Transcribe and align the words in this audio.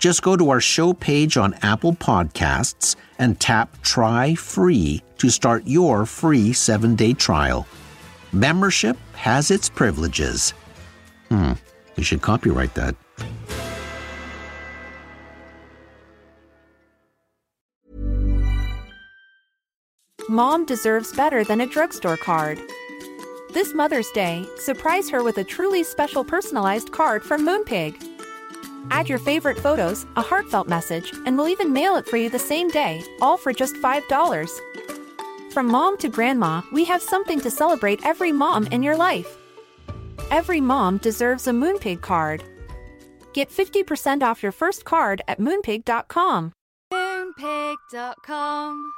Just 0.00 0.22
go 0.22 0.34
to 0.34 0.48
our 0.48 0.62
show 0.62 0.94
page 0.94 1.36
on 1.36 1.52
Apple 1.60 1.92
Podcasts 1.92 2.96
and 3.18 3.38
tap 3.38 3.80
Try 3.82 4.34
Free 4.34 5.02
to 5.18 5.28
start 5.28 5.66
your 5.66 6.06
free 6.06 6.54
seven 6.54 6.96
day 6.96 7.12
trial. 7.12 7.66
Membership 8.32 8.96
has 9.12 9.50
its 9.50 9.68
privileges. 9.68 10.54
Hmm, 11.28 11.52
you 11.96 12.02
should 12.02 12.22
copyright 12.22 12.72
that. 12.74 12.96
Mom 20.30 20.64
deserves 20.64 21.12
better 21.12 21.44
than 21.44 21.60
a 21.60 21.66
drugstore 21.66 22.16
card. 22.16 22.58
This 23.52 23.74
Mother's 23.74 24.08
Day, 24.12 24.46
surprise 24.58 25.10
her 25.10 25.22
with 25.22 25.36
a 25.38 25.44
truly 25.44 25.82
special 25.82 26.24
personalized 26.24 26.90
card 26.92 27.22
from 27.22 27.44
Moonpig. 27.44 28.19
Add 28.90 29.08
your 29.08 29.18
favorite 29.18 29.58
photos, 29.58 30.06
a 30.16 30.22
heartfelt 30.22 30.68
message, 30.68 31.12
and 31.26 31.36
we'll 31.36 31.48
even 31.48 31.72
mail 31.72 31.96
it 31.96 32.06
for 32.06 32.16
you 32.16 32.30
the 32.30 32.38
same 32.38 32.68
day, 32.68 33.02
all 33.20 33.36
for 33.36 33.52
just 33.52 33.74
$5. 33.76 35.52
From 35.52 35.66
mom 35.66 35.96
to 35.98 36.08
grandma, 36.08 36.62
we 36.72 36.84
have 36.84 37.02
something 37.02 37.40
to 37.40 37.50
celebrate 37.50 38.04
every 38.06 38.32
mom 38.32 38.66
in 38.68 38.82
your 38.82 38.96
life. 38.96 39.36
Every 40.30 40.60
mom 40.60 40.98
deserves 40.98 41.46
a 41.46 41.50
Moonpig 41.50 42.00
card. 42.00 42.42
Get 43.32 43.50
50% 43.50 44.22
off 44.22 44.42
your 44.42 44.52
first 44.52 44.84
card 44.84 45.22
at 45.28 45.40
moonpig.com. 45.40 46.52
Moonpig.com. 46.92 48.92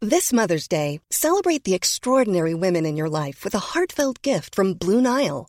This 0.00 0.32
Mother's 0.32 0.68
Day, 0.68 1.00
celebrate 1.10 1.64
the 1.64 1.74
extraordinary 1.74 2.54
women 2.54 2.84
in 2.84 2.96
your 2.96 3.08
life 3.08 3.42
with 3.42 3.54
a 3.54 3.72
heartfelt 3.72 4.20
gift 4.22 4.54
from 4.54 4.74
Blue 4.74 5.00
Nile. 5.00 5.48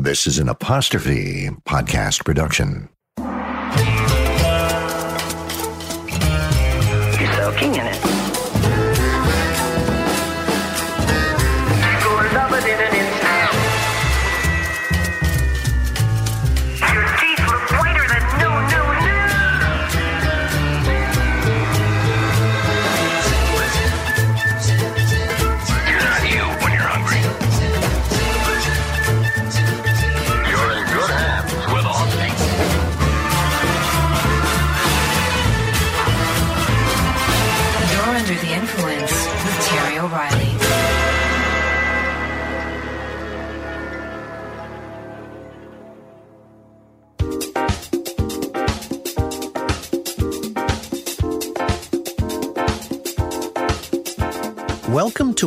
This 0.00 0.28
is 0.28 0.38
an 0.38 0.48
apostrophe 0.48 1.50
podcast 1.66 2.24
production. 2.24 2.88
You're 7.18 7.32
soaking 7.34 7.74
in 7.74 7.84
it. 7.84 8.27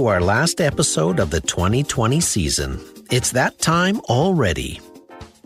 Our 0.07 0.21
last 0.21 0.61
episode 0.61 1.19
of 1.19 1.29
the 1.29 1.41
2020 1.41 2.19
season. 2.21 2.79
It's 3.11 3.31
that 3.31 3.59
time 3.59 3.99
already. 4.09 4.79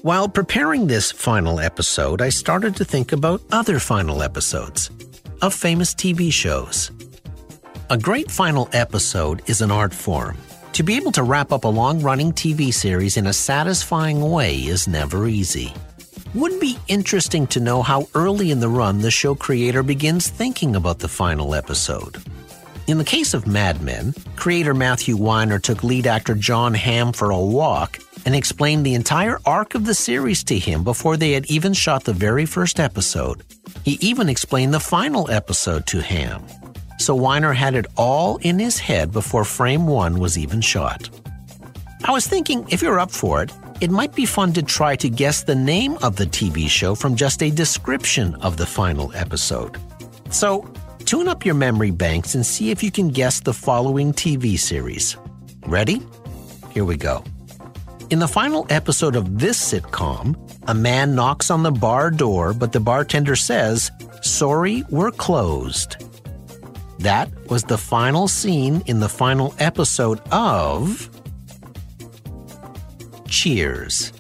While 0.02 0.30
preparing 0.30 0.88
this 0.88 1.12
final 1.12 1.60
episode, 1.60 2.22
I 2.22 2.30
started 2.30 2.76
to 2.76 2.86
think 2.86 3.12
about 3.12 3.42
other 3.52 3.80
final 3.80 4.22
episodes 4.22 4.90
of 5.42 5.54
famous 5.54 5.94
TV 5.94 6.32
shows. 6.32 6.92
A 7.90 7.98
great 7.98 8.30
final 8.30 8.70
episode 8.74 9.42
is 9.50 9.62
an 9.62 9.72
art 9.72 9.94
form. 9.94 10.38
To 10.74 10.84
be 10.84 10.96
able 10.96 11.12
to 11.14 11.24
wrap 11.24 11.52
up 11.52 11.64
a 11.64 11.68
long 11.68 12.02
running 12.02 12.32
TV 12.32 12.74
series 12.74 13.18
in 13.18 13.28
a 13.28 13.34
satisfying 13.34 14.22
way 14.22 14.58
is 14.58 14.88
never 14.88 15.28
easy. 15.28 15.74
Wouldn't 16.34 16.62
be 16.62 16.78
interesting 16.88 17.48
to 17.48 17.60
know 17.60 17.82
how 17.82 18.08
early 18.14 18.52
in 18.52 18.60
the 18.60 18.70
run 18.70 19.00
the 19.00 19.10
show 19.10 19.36
creator 19.36 19.84
begins 19.84 20.28
thinking 20.28 20.76
about 20.76 21.00
the 21.00 21.08
final 21.08 21.56
episode. 21.56 22.22
In 22.88 23.00
the 23.00 23.04
case 23.04 23.34
of 23.34 23.48
Mad 23.48 23.82
Men, 23.82 24.14
creator 24.36 24.76
Matthew 24.76 25.18
Weiner 25.18 25.58
took 25.58 25.84
lead 25.84 26.06
actor 26.06 26.36
Jon 26.36 26.76
Hamm 26.76 27.14
for 27.14 27.32
a 27.32 27.40
walk 27.40 27.98
and 28.28 28.36
explained 28.36 28.86
the 28.86 28.94
entire 28.94 29.40
arc 29.44 29.74
of 29.74 29.86
the 29.86 29.96
series 29.96 30.44
to 30.44 30.60
him 30.60 30.84
before 30.84 31.18
they 31.18 31.32
had 31.32 31.48
even 31.48 31.74
shot 31.74 32.04
the 32.04 32.14
very 32.14 32.46
first 32.46 32.80
episode. 32.80 33.42
He 33.84 33.94
even 34.02 34.30
explained 34.30 34.72
the 34.72 34.80
final 34.80 35.32
episode 35.32 35.88
to 35.88 36.00
Hamm. 36.00 36.46
So 37.00 37.16
Weiner 37.16 37.54
had 37.54 37.74
it 37.74 37.88
all 37.98 38.38
in 38.38 38.60
his 38.60 38.78
head 38.78 39.12
before 39.12 39.46
frame 39.46 39.88
one 39.88 40.20
was 40.20 40.38
even 40.38 40.62
shot. 40.62 41.10
I 42.04 42.12
was 42.12 42.28
thinking 42.28 42.68
if 42.70 42.84
you're 42.84 43.00
up 43.00 43.10
for 43.10 43.42
it, 43.42 43.52
it 43.82 43.90
might 43.90 44.14
be 44.14 44.28
fun 44.28 44.54
to 44.54 44.62
try 44.62 44.96
to 44.98 45.10
guess 45.10 45.42
the 45.42 45.56
name 45.56 45.98
of 46.04 46.18
the 46.18 46.28
TV 46.28 46.70
show 46.70 46.94
from 46.94 47.16
just 47.16 47.42
a 47.42 47.50
description 47.50 48.36
of 48.36 48.58
the 48.58 48.66
final 48.66 49.12
episode. 49.16 49.78
So, 50.30 50.72
tune 51.06 51.28
up 51.28 51.46
your 51.46 51.56
memory 51.56 51.92
banks 51.92 52.36
and 52.36 52.46
see 52.46 52.72
if 52.72 52.82
you 52.84 52.92
can 52.92 53.10
guess 53.10 53.40
the 53.40 53.54
following 53.54 54.12
TV 54.12 54.58
series. 54.58 55.16
Ready? 55.68 56.02
Here 56.72 56.84
we 56.84 56.98
go. 56.98 57.24
In 58.10 58.20
the 58.20 58.28
final 58.28 58.66
episode 58.70 59.16
of 59.16 59.40
this 59.40 59.60
sitcom, 59.60 60.36
a 60.68 60.74
man 60.74 61.16
knocks 61.16 61.50
on 61.52 61.64
the 61.64 61.72
bar 61.72 62.12
door, 62.12 62.54
but 62.54 62.72
the 62.72 62.80
bartender 62.80 63.36
says, 63.36 63.92
Sorry, 64.22 64.84
we're 64.90 65.12
closed. 65.12 65.98
That 67.00 67.30
was 67.50 67.64
the 67.64 67.78
final 67.78 68.28
scene 68.28 68.82
in 68.88 69.00
the 69.00 69.10
final 69.10 69.54
episode 69.60 70.20
of 70.32 71.10
Cheers. 73.28 74.12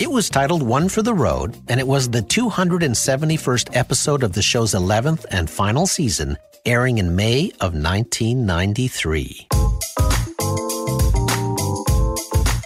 It 0.00 0.10
was 0.10 0.30
titled 0.30 0.62
One 0.62 0.88
for 0.88 1.02
the 1.02 1.12
Road, 1.12 1.58
and 1.68 1.78
it 1.78 1.86
was 1.86 2.08
the 2.08 2.22
271st 2.22 3.76
episode 3.76 4.22
of 4.22 4.32
the 4.32 4.40
show's 4.40 4.72
11th 4.72 5.26
and 5.30 5.50
final 5.50 5.86
season, 5.86 6.38
airing 6.64 6.96
in 6.96 7.14
May 7.14 7.50
of 7.60 7.74
1993. 7.74 9.46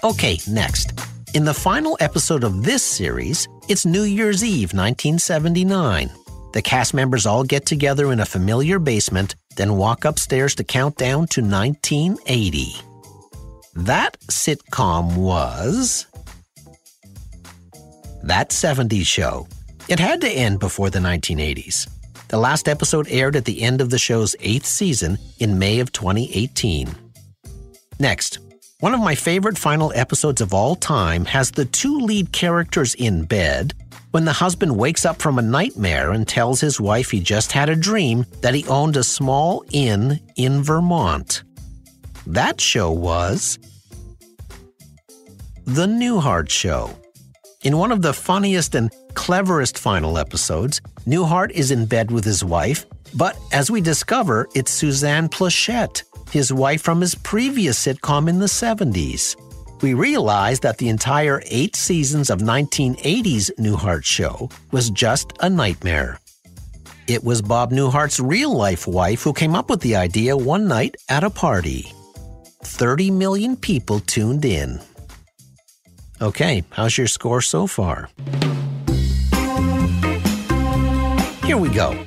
Okay, 0.05 0.39
next. 0.49 0.93
In 1.35 1.45
the 1.45 1.53
final 1.53 1.97
episode 1.99 2.45
of 2.45 2.63
this 2.63 2.85
series, 2.85 3.49
it's 3.69 3.85
New 3.85 4.05
Year's 4.05 4.45
Eve 4.45 4.73
1979. 4.73 6.13
The 6.53 6.63
cast 6.63 6.95
members 6.95 7.27
all 7.27 7.43
get 7.43 7.67
together 7.67 8.13
in 8.13 8.21
a 8.21 8.27
familiar 8.27 8.79
basement, 8.79 9.35
then 9.57 9.77
walk 9.77 10.05
upstairs 10.05 10.55
to 10.55 10.63
count 10.63 10.99
down 10.99 11.27
to 11.27 11.41
1980. 11.43 12.77
That 13.75 14.21
sitcom 14.31 15.17
was. 15.17 16.07
That 18.25 18.49
70s 18.49 19.05
show. 19.05 19.47
It 19.87 20.00
had 20.00 20.23
to 20.23 20.31
end 20.31 20.59
before 20.59 20.88
the 20.88 20.99
1980s. 20.99 21.91
The 22.29 22.38
last 22.38 22.71
episode 22.71 23.06
aired 23.11 23.37
at 23.37 23.44
the 23.44 23.61
end 23.61 23.82
of 23.82 23.91
the 23.91 23.99
show's 23.99 24.35
eighth 24.41 24.65
season 24.65 25.19
in 25.41 25.59
May 25.59 25.79
of 25.79 25.93
2018. 25.93 26.88
Next, 27.99 28.38
one 28.81 28.94
of 28.94 29.00
my 29.00 29.15
favorite 29.15 29.59
final 29.59 29.93
episodes 29.94 30.41
of 30.41 30.55
all 30.55 30.75
time 30.75 31.26
has 31.26 31.50
the 31.50 31.67
two 31.67 31.99
lead 31.99 32.32
characters 32.32 32.94
in 32.94 33.25
bed 33.26 33.75
when 34.12 34.25
the 34.25 34.32
husband 34.32 34.75
wakes 34.75 35.05
up 35.05 35.21
from 35.21 35.38
a 35.38 35.43
nightmare 35.43 36.12
and 36.12 36.26
tells 36.26 36.62
his 36.62 36.81
wife 36.81 37.11
he 37.11 37.21
just 37.21 37.53
had 37.53 37.69
a 37.69 37.76
dream 37.76 38.25
that 38.41 38.55
he 38.55 38.67
owned 38.69 38.97
a 38.97 39.05
small 39.05 39.67
inn 39.71 40.19
in 40.37 40.62
Vermont. 40.62 41.43
That 42.26 42.59
show 42.59 42.91
was 42.91 43.59
The 45.67 45.85
Newhart 45.85 46.49
Show. 46.49 46.97
In 47.64 47.78
one 47.78 47.90
of 47.90 48.02
the 48.02 48.12
funniest 48.12 48.75
and 48.75 48.93
cleverest 49.14 49.78
final 49.78 50.19
episodes, 50.19 50.82
Newhart 51.06 51.50
is 51.50 51.70
in 51.70 51.87
bed 51.87 52.11
with 52.11 52.22
his 52.22 52.44
wife, 52.44 52.84
but 53.14 53.38
as 53.52 53.70
we 53.70 53.81
discover, 53.81 54.46
it's 54.55 54.70
Suzanne 54.70 55.31
Pleshette, 55.31 56.02
his 56.31 56.52
wife 56.52 56.82
from 56.82 57.00
his 57.00 57.14
previous 57.14 57.82
sitcom 57.82 58.28
in 58.28 58.38
the 58.38 58.52
70s. 58.52 59.34
We 59.81 59.94
realize 59.94 60.61
that 60.61 60.76
the 60.76 60.90
entire 60.90 61.43
eight 61.46 61.75
seasons 61.75 62.28
of 62.28 62.40
1980's 62.40 63.50
Newhart 63.58 64.05
show 64.05 64.50
was 64.70 64.90
just 64.90 65.32
a 65.40 65.49
nightmare. 65.49 66.20
It 67.06 67.25
was 67.25 67.40
Bob 67.40 67.70
Newhart's 67.70 68.20
real 68.20 68.55
life 68.55 68.87
wife 68.87 69.22
who 69.22 69.32
came 69.32 69.55
up 69.55 69.70
with 69.70 69.81
the 69.81 69.96
idea 69.96 70.37
one 70.37 70.69
night 70.69 70.96
at 71.08 71.25
a 71.25 71.31
party. 71.31 71.90
30 72.62 73.11
million 73.11 73.56
people 73.56 74.00
tuned 74.00 74.44
in. 74.44 74.81
Okay, 76.22 76.62
how's 76.70 76.96
your 76.96 77.08
score 77.08 77.40
so 77.40 77.66
far? 77.66 78.08
Here 81.44 81.56
we 81.58 81.69
go. 81.69 81.99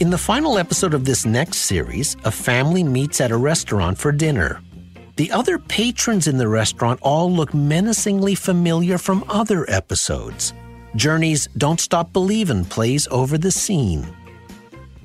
In 0.00 0.10
the 0.10 0.18
final 0.18 0.58
episode 0.58 0.94
of 0.94 1.04
this 1.04 1.24
next 1.24 1.58
series, 1.58 2.16
a 2.24 2.30
family 2.30 2.82
meets 2.82 3.20
at 3.20 3.30
a 3.30 3.36
restaurant 3.36 3.98
for 3.98 4.10
dinner. 4.10 4.60
The 5.16 5.30
other 5.30 5.58
patrons 5.58 6.26
in 6.26 6.38
the 6.38 6.48
restaurant 6.48 6.98
all 7.02 7.30
look 7.30 7.54
menacingly 7.54 8.34
familiar 8.34 8.98
from 8.98 9.24
other 9.28 9.68
episodes. 9.70 10.52
Journey's 10.96 11.46
Don't 11.56 11.80
Stop 11.80 12.12
Believin' 12.12 12.64
plays 12.64 13.06
over 13.10 13.38
the 13.38 13.50
scene. 13.50 14.06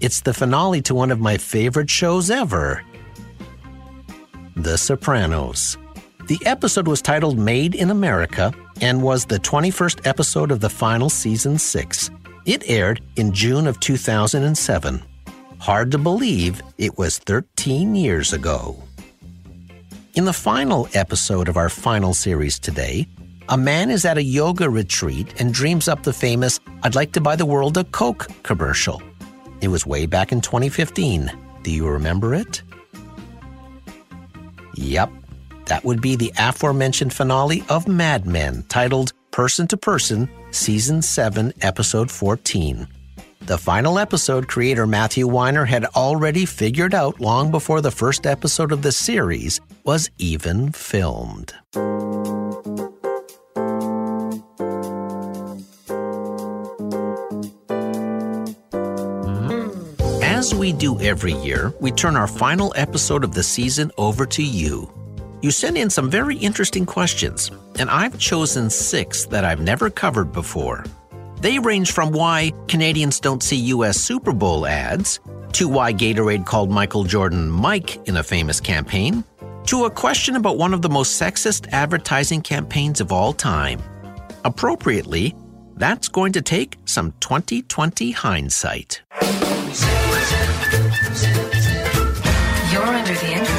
It's 0.01 0.21
the 0.21 0.33
finale 0.33 0.81
to 0.83 0.95
one 0.95 1.11
of 1.11 1.19
my 1.19 1.37
favorite 1.37 1.89
shows 1.89 2.29
ever 2.31 2.83
The 4.55 4.77
Sopranos. 4.77 5.77
The 6.27 6.45
episode 6.45 6.89
was 6.89 7.01
titled 7.01 7.39
Made 7.39 7.73
in 7.73 7.89
America 7.89 8.53
and 8.81 9.01
was 9.01 9.23
the 9.23 9.39
21st 9.39 10.05
episode 10.05 10.51
of 10.51 10.59
the 10.59 10.69
final 10.69 11.09
season 11.09 11.57
6. 11.57 12.09
It 12.45 12.69
aired 12.69 13.01
in 13.15 13.31
June 13.31 13.65
of 13.65 13.79
2007. 13.79 15.01
Hard 15.59 15.89
to 15.91 15.97
believe 15.97 16.61
it 16.77 16.97
was 16.97 17.19
13 17.19 17.95
years 17.95 18.33
ago. 18.33 18.75
In 20.15 20.25
the 20.25 20.33
final 20.33 20.89
episode 20.93 21.47
of 21.47 21.55
our 21.55 21.69
final 21.69 22.13
series 22.13 22.59
today, 22.59 23.07
a 23.47 23.57
man 23.57 23.89
is 23.89 24.03
at 24.03 24.17
a 24.17 24.23
yoga 24.23 24.69
retreat 24.69 25.39
and 25.39 25.53
dreams 25.53 25.87
up 25.87 26.03
the 26.03 26.11
famous 26.11 26.59
I'd 26.83 26.95
like 26.95 27.13
to 27.13 27.21
buy 27.21 27.37
the 27.37 27.45
world 27.45 27.77
a 27.77 27.85
Coke 27.85 28.27
commercial. 28.43 29.01
It 29.61 29.69
was 29.69 29.85
way 29.85 30.05
back 30.05 30.33
in 30.33 30.41
2015. 30.41 31.31
Do 31.63 31.71
you 31.71 31.87
remember 31.87 32.35
it? 32.35 32.63
Yep, 34.75 35.09
that 35.67 35.83
would 35.83 36.01
be 36.01 36.15
the 36.15 36.33
aforementioned 36.37 37.13
finale 37.13 37.63
of 37.69 37.87
Mad 37.87 38.25
Men, 38.25 38.63
titled 38.69 39.13
Person 39.31 39.67
to 39.67 39.77
Person, 39.77 40.29
Season 40.51 41.01
7, 41.01 41.53
Episode 41.61 42.09
14. 42.09 42.87
The 43.41 43.57
final 43.57 43.97
episode 43.97 44.47
creator 44.47 44.85
Matthew 44.85 45.27
Weiner 45.27 45.63
had 45.63 45.85
already 45.85 46.45
figured 46.45 46.93
out 46.93 47.21
long 47.21 47.49
before 47.49 47.79
the 47.79 47.91
first 47.91 48.25
episode 48.25 48.71
of 48.71 48.81
the 48.81 48.91
series 48.91 49.61
was 49.85 50.09
even 50.17 50.71
filmed. 50.73 51.53
As 60.21 60.53
we 60.53 60.73
do 60.73 60.99
every 60.99 61.33
year, 61.33 61.73
we 61.79 61.91
turn 61.91 62.15
our 62.15 62.27
final 62.27 62.73
episode 62.75 63.23
of 63.23 63.33
the 63.33 63.43
season 63.43 63.91
over 63.97 64.25
to 64.25 64.43
you. 64.43 64.91
You 65.39 65.51
send 65.51 65.77
in 65.77 65.91
some 65.91 66.09
very 66.09 66.35
interesting 66.35 66.87
questions, 66.87 67.51
and 67.77 67.91
I've 67.91 68.17
chosen 68.17 68.71
six 68.71 69.25
that 69.27 69.45
I've 69.45 69.61
never 69.61 69.91
covered 69.91 70.31
before. 70.31 70.83
They 71.41 71.59
range 71.59 71.91
from 71.91 72.11
why 72.11 72.53
Canadians 72.67 73.19
don't 73.19 73.43
see 73.43 73.57
U.S. 73.77 73.99
Super 73.99 74.33
Bowl 74.33 74.65
ads, 74.65 75.19
to 75.53 75.67
why 75.67 75.93
Gatorade 75.93 76.47
called 76.47 76.71
Michael 76.71 77.03
Jordan 77.03 77.51
Mike 77.51 78.07
in 78.07 78.17
a 78.17 78.23
famous 78.23 78.59
campaign, 78.59 79.23
to 79.67 79.85
a 79.85 79.91
question 79.91 80.35
about 80.35 80.57
one 80.57 80.73
of 80.73 80.81
the 80.81 80.89
most 80.89 81.21
sexist 81.21 81.67
advertising 81.71 82.41
campaigns 82.41 82.99
of 82.99 83.11
all 83.11 83.31
time. 83.31 83.79
Appropriately, 84.43 85.35
that's 85.75 86.07
going 86.07 86.33
to 86.33 86.41
take 86.41 86.77
some 86.85 87.13
2020 87.19 88.09
hindsight. 88.09 89.03
You're 92.71 92.81
under 92.81 93.13
the 93.13 93.33
influence. 93.33 93.56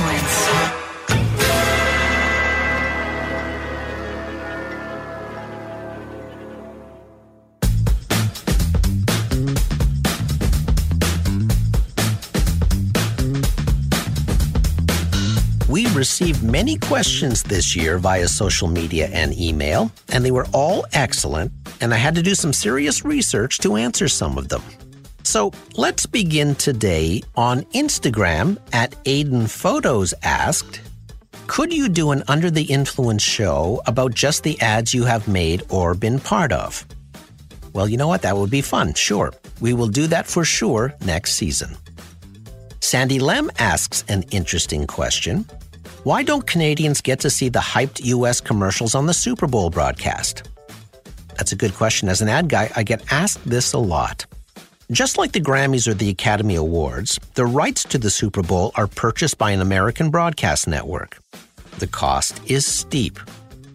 Received 15.98 16.44
many 16.44 16.78
questions 16.78 17.42
this 17.42 17.74
year 17.74 17.98
via 17.98 18.28
social 18.28 18.68
media 18.68 19.08
and 19.12 19.36
email, 19.36 19.90
and 20.10 20.24
they 20.24 20.30
were 20.30 20.46
all 20.52 20.86
excellent, 20.92 21.50
and 21.80 21.92
I 21.92 21.96
had 21.96 22.14
to 22.14 22.22
do 22.22 22.36
some 22.36 22.52
serious 22.52 23.04
research 23.04 23.58
to 23.58 23.74
answer 23.74 24.06
some 24.06 24.38
of 24.38 24.48
them. 24.48 24.62
So 25.24 25.52
let's 25.74 26.06
begin 26.06 26.54
today 26.54 27.22
on 27.34 27.62
Instagram 27.74 28.58
at 28.72 28.92
Aiden 29.04 29.50
Photos 29.50 30.14
asked, 30.22 30.80
Could 31.48 31.74
you 31.74 31.88
do 31.88 32.12
an 32.12 32.22
Under 32.28 32.50
the 32.50 32.62
Influence 32.62 33.24
show 33.24 33.82
about 33.86 34.14
just 34.14 34.44
the 34.44 34.58
ads 34.60 34.94
you 34.94 35.04
have 35.04 35.26
made 35.26 35.64
or 35.68 35.94
been 35.94 36.20
part 36.20 36.52
of? 36.52 36.86
Well, 37.72 37.88
you 37.88 37.96
know 37.96 38.08
what? 38.08 38.22
That 38.22 38.36
would 38.36 38.50
be 38.50 38.62
fun, 38.62 38.94
sure. 38.94 39.32
We 39.60 39.74
will 39.74 39.88
do 39.88 40.06
that 40.06 40.28
for 40.28 40.44
sure 40.44 40.94
next 41.04 41.34
season. 41.34 41.76
Sandy 42.80 43.18
Lem 43.18 43.50
asks 43.58 44.04
an 44.08 44.22
interesting 44.30 44.86
question. 44.86 45.44
Why 46.04 46.22
don't 46.22 46.46
Canadians 46.46 47.00
get 47.00 47.18
to 47.20 47.30
see 47.30 47.48
the 47.48 47.58
hyped 47.58 48.04
US 48.04 48.40
commercials 48.40 48.94
on 48.94 49.06
the 49.06 49.12
Super 49.12 49.48
Bowl 49.48 49.68
broadcast? 49.68 50.48
That's 51.36 51.50
a 51.50 51.56
good 51.56 51.74
question. 51.74 52.08
As 52.08 52.22
an 52.22 52.28
ad 52.28 52.48
guy, 52.48 52.70
I 52.76 52.84
get 52.84 53.12
asked 53.12 53.44
this 53.44 53.72
a 53.72 53.78
lot. 53.78 54.24
Just 54.92 55.18
like 55.18 55.32
the 55.32 55.40
Grammys 55.40 55.88
or 55.88 55.94
the 55.94 56.08
Academy 56.08 56.54
Awards, 56.54 57.18
the 57.34 57.46
rights 57.46 57.82
to 57.82 57.98
the 57.98 58.10
Super 58.10 58.42
Bowl 58.42 58.70
are 58.76 58.86
purchased 58.86 59.38
by 59.38 59.50
an 59.50 59.60
American 59.60 60.08
broadcast 60.08 60.68
network. 60.68 61.18
The 61.80 61.88
cost 61.88 62.40
is 62.48 62.64
steep. 62.64 63.18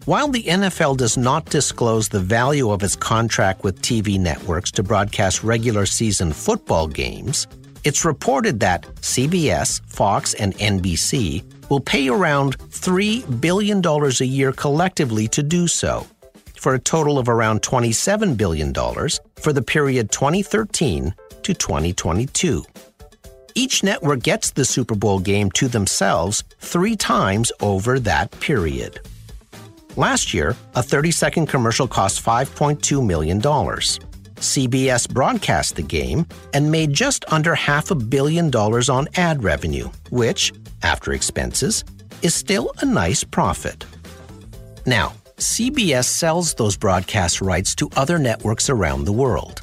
While 0.06 0.28
the 0.28 0.44
NFL 0.44 0.96
does 0.96 1.18
not 1.18 1.44
disclose 1.44 2.08
the 2.08 2.20
value 2.20 2.70
of 2.70 2.82
its 2.82 2.96
contract 2.96 3.64
with 3.64 3.82
TV 3.82 4.18
networks 4.18 4.70
to 4.72 4.82
broadcast 4.82 5.44
regular 5.44 5.84
season 5.84 6.32
football 6.32 6.88
games, 6.88 7.46
it's 7.84 8.04
reported 8.04 8.60
that 8.60 8.82
CBS, 8.96 9.80
Fox, 9.86 10.34
and 10.34 10.54
NBC 10.56 11.44
will 11.70 11.80
pay 11.80 12.08
around 12.08 12.58
$3 12.58 13.40
billion 13.40 13.84
a 13.84 14.24
year 14.24 14.52
collectively 14.52 15.28
to 15.28 15.42
do 15.42 15.66
so, 15.66 16.06
for 16.56 16.74
a 16.74 16.78
total 16.78 17.18
of 17.18 17.28
around 17.28 17.62
$27 17.62 18.36
billion 18.36 18.72
for 19.36 19.52
the 19.52 19.62
period 19.62 20.10
2013 20.10 21.14
to 21.42 21.54
2022. 21.54 22.64
Each 23.54 23.84
network 23.84 24.22
gets 24.22 24.50
the 24.50 24.64
Super 24.64 24.96
Bowl 24.96 25.20
game 25.20 25.50
to 25.52 25.68
themselves 25.68 26.42
three 26.58 26.96
times 26.96 27.52
over 27.60 28.00
that 28.00 28.30
period. 28.40 28.98
Last 29.96 30.34
year, 30.34 30.56
a 30.74 30.82
30 30.82 31.12
second 31.12 31.46
commercial 31.46 31.86
cost 31.86 32.24
$5.2 32.24 33.06
million. 33.06 33.40
CBS 34.36 35.08
broadcast 35.08 35.76
the 35.76 35.82
game 35.82 36.26
and 36.52 36.70
made 36.70 36.92
just 36.92 37.24
under 37.32 37.54
half 37.54 37.90
a 37.90 37.94
billion 37.94 38.50
dollars 38.50 38.88
on 38.88 39.08
ad 39.16 39.42
revenue, 39.42 39.88
which, 40.10 40.52
after 40.82 41.12
expenses, 41.12 41.84
is 42.22 42.34
still 42.34 42.72
a 42.80 42.84
nice 42.84 43.24
profit. 43.24 43.84
Now, 44.86 45.14
CBS 45.36 46.04
sells 46.04 46.54
those 46.54 46.76
broadcast 46.76 47.40
rights 47.40 47.74
to 47.76 47.90
other 47.96 48.18
networks 48.18 48.70
around 48.70 49.04
the 49.04 49.12
world. 49.12 49.62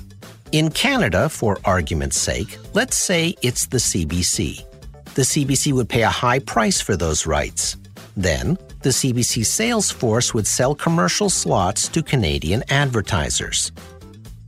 In 0.52 0.70
Canada, 0.70 1.30
for 1.30 1.58
argument's 1.64 2.18
sake, 2.18 2.58
let's 2.74 2.98
say 2.98 3.36
it's 3.42 3.68
the 3.68 3.78
CBC. 3.78 4.66
The 5.14 5.22
CBC 5.22 5.74
would 5.74 5.88
pay 5.88 6.04
a 6.04 6.10
high 6.10 6.40
price 6.40 6.82
for 6.82 6.98
those 6.98 7.26
rights. 7.26 7.78
Then, 8.18 8.58
the 8.82 8.90
CBC 8.90 9.46
sales 9.46 9.92
force 9.92 10.34
would 10.34 10.48
sell 10.48 10.76
commercial 10.76 11.30
slots 11.30 11.88
to 11.90 12.04
Canadian 12.04 12.64
advertisers. 12.70 13.72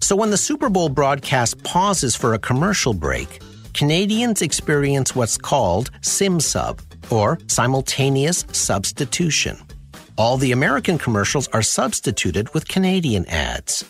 So 0.03 0.17
when 0.17 0.31
the 0.31 0.38
Super 0.38 0.67
Bowl 0.67 0.89
broadcast 0.89 1.63
pauses 1.63 2.13
for 2.13 2.33
a 2.33 2.38
commercial 2.38 2.93
break, 2.93 3.41
Canadians 3.74 4.41
experience 4.41 5.15
what's 5.15 5.38
called 5.38 5.91
SimSub, 6.01 6.81
or 7.10 7.39
simultaneous 7.48 8.45
substitution. 8.51 9.57
All 10.17 10.36
the 10.36 10.51
American 10.51 10.98
commercials 10.98 11.48
are 11.53 11.62
substituted 11.62 12.53
with 12.53 12.67
Canadian 12.67 13.25
ads. 13.27 13.86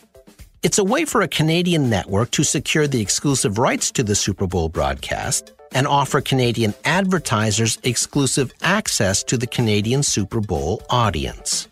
It's 0.61 0.77
a 0.77 0.83
way 0.83 1.05
for 1.05 1.23
a 1.23 1.27
Canadian 1.27 1.89
network 1.89 2.29
to 2.37 2.43
secure 2.43 2.87
the 2.87 3.01
exclusive 3.01 3.57
rights 3.57 3.89
to 3.93 4.03
the 4.03 4.13
Super 4.13 4.45
Bowl 4.45 4.69
broadcast 4.69 5.51
and 5.71 5.87
offer 5.87 6.21
Canadian 6.21 6.75
advertisers 6.85 7.79
exclusive 7.81 8.53
access 8.61 9.23
to 9.23 9.35
the 9.35 9.47
Canadian 9.47 10.03
Super 10.03 10.41
Bowl 10.41 10.83
audience. 10.91 11.67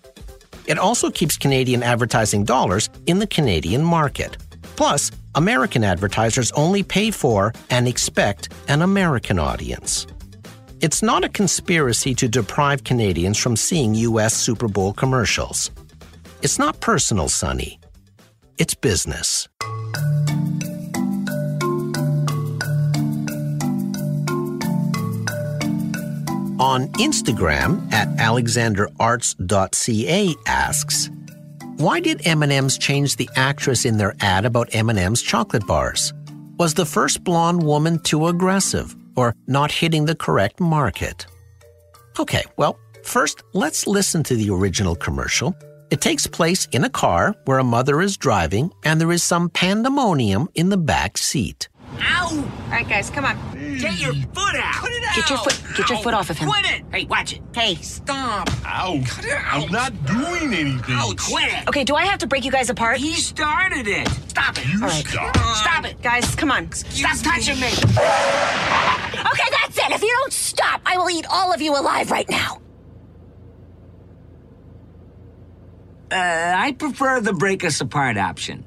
It 0.67 0.77
also 0.77 1.09
keeps 1.09 1.37
Canadian 1.37 1.83
advertising 1.83 2.45
dollars 2.45 2.89
in 3.05 3.19
the 3.19 3.27
Canadian 3.27 3.83
market. 3.83 4.37
Plus, 4.75 5.11
American 5.35 5.83
advertisers 5.83 6.51
only 6.53 6.83
pay 6.83 7.11
for 7.11 7.53
and 7.69 7.87
expect 7.87 8.51
an 8.67 8.81
American 8.81 9.39
audience. 9.39 10.07
It's 10.81 11.03
not 11.03 11.23
a 11.23 11.29
conspiracy 11.29 12.15
to 12.15 12.27
deprive 12.27 12.83
Canadians 12.83 13.37
from 13.37 13.55
seeing 13.55 13.93
U.S. 13.95 14.35
Super 14.35 14.67
Bowl 14.67 14.93
commercials. 14.93 15.69
It's 16.41 16.57
not 16.57 16.79
personal, 16.79 17.29
Sonny. 17.29 17.79
It's 18.57 18.73
business. 18.73 19.47
On 26.61 26.87
Instagram 26.99 27.91
at 27.91 28.07
alexanderarts.ca 28.17 30.35
asks, 30.45 31.09
why 31.77 31.99
did 31.99 32.27
M&M's 32.27 32.77
change 32.77 33.15
the 33.15 33.27
actress 33.35 33.83
in 33.83 33.97
their 33.97 34.13
ad 34.19 34.45
about 34.45 34.75
M&M's 34.75 35.23
chocolate 35.23 35.65
bars? 35.65 36.13
Was 36.59 36.75
the 36.75 36.85
first 36.85 37.23
blonde 37.23 37.63
woman 37.63 37.97
too 37.97 38.27
aggressive 38.27 38.95
or 39.15 39.33
not 39.47 39.71
hitting 39.71 40.05
the 40.05 40.13
correct 40.13 40.59
market? 40.59 41.25
Okay, 42.19 42.43
well, 42.57 42.77
first 43.03 43.41
let's 43.53 43.87
listen 43.87 44.21
to 44.21 44.35
the 44.35 44.51
original 44.51 44.95
commercial. 44.95 45.55
It 45.89 45.99
takes 45.99 46.27
place 46.27 46.67
in 46.71 46.83
a 46.83 46.91
car 46.91 47.33
where 47.45 47.57
a 47.57 47.63
mother 47.63 48.01
is 48.01 48.17
driving 48.17 48.71
and 48.83 49.01
there 49.01 49.11
is 49.11 49.23
some 49.23 49.49
pandemonium 49.49 50.47
in 50.53 50.69
the 50.69 50.77
back 50.77 51.17
seat. 51.17 51.69
Ow! 51.99 52.27
All 52.29 52.43
right, 52.69 52.87
guys, 52.87 53.09
come 53.09 53.25
on. 53.25 53.35
Get 53.81 53.99
your 53.99 54.13
foot 54.13 54.55
out! 54.55 54.73
Cut 54.75 54.91
it 54.91 55.01
Get 55.15 55.29
your 55.29 55.39
foot 55.39 55.61
get 55.75 55.89
your 55.89 55.97
Ow. 55.97 56.01
foot 56.01 56.13
off 56.13 56.29
of 56.29 56.37
him. 56.37 56.49
Quit 56.49 56.65
it! 56.65 56.83
Hey, 56.91 57.05
watch 57.05 57.33
it. 57.33 57.41
Hey, 57.53 57.75
stop. 57.75 58.49
Ow. 58.65 59.01
Cut 59.05 59.25
it 59.25 59.31
out. 59.31 59.63
I'm 59.63 59.71
not 59.71 60.05
doing 60.05 60.53
anything. 60.53 60.95
Ow, 60.95 61.13
quit 61.17 61.47
it! 61.51 61.67
Okay, 61.67 61.83
do 61.83 61.95
I 61.95 62.05
have 62.05 62.19
to 62.19 62.27
break 62.27 62.45
you 62.45 62.51
guys 62.51 62.69
apart? 62.69 62.97
He 62.97 63.13
started 63.13 63.87
it. 63.87 64.07
Stop 64.27 64.57
it. 64.57 64.67
You 64.67 64.81
All 64.81 64.87
right. 64.87 65.05
stop. 65.05 65.35
Stop 65.55 65.85
it. 65.85 66.01
Guys, 66.01 66.35
come 66.35 66.51
on. 66.51 66.71
Stop 66.71 67.17
touching 67.17 67.59
me. 67.59 67.67
Okay, 67.67 69.49
that's 69.51 69.77
it. 69.77 69.91
If 69.91 70.01
you 70.01 70.15
don't 70.19 70.33
stop, 70.33 70.81
I 70.85 70.97
will 70.97 71.09
eat 71.09 71.25
all 71.29 71.53
of 71.53 71.61
you 71.61 71.77
alive 71.77 72.11
right 72.11 72.29
now. 72.29 72.61
Uh, 76.11 76.53
I 76.57 76.73
prefer 76.73 77.21
the 77.21 77.33
break 77.33 77.63
us 77.63 77.79
apart 77.79 78.17
option. 78.17 78.65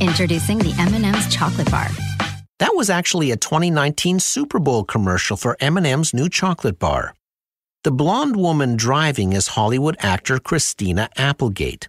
Introducing 0.00 0.58
the 0.58 0.74
M&M's 0.78 1.34
chocolate 1.34 1.70
bar. 1.70 1.88
That 2.58 2.74
was 2.74 2.90
actually 2.90 3.30
a 3.30 3.36
2019 3.36 4.18
Super 4.18 4.58
Bowl 4.58 4.84
commercial 4.84 5.36
for 5.36 5.56
M&M's 5.60 6.12
new 6.12 6.28
chocolate 6.28 6.78
bar. 6.78 7.14
The 7.84 7.92
blonde 7.92 8.34
woman 8.34 8.76
driving 8.76 9.32
is 9.32 9.48
Hollywood 9.48 9.96
actor 10.00 10.40
Christina 10.40 11.08
Applegate. 11.16 11.88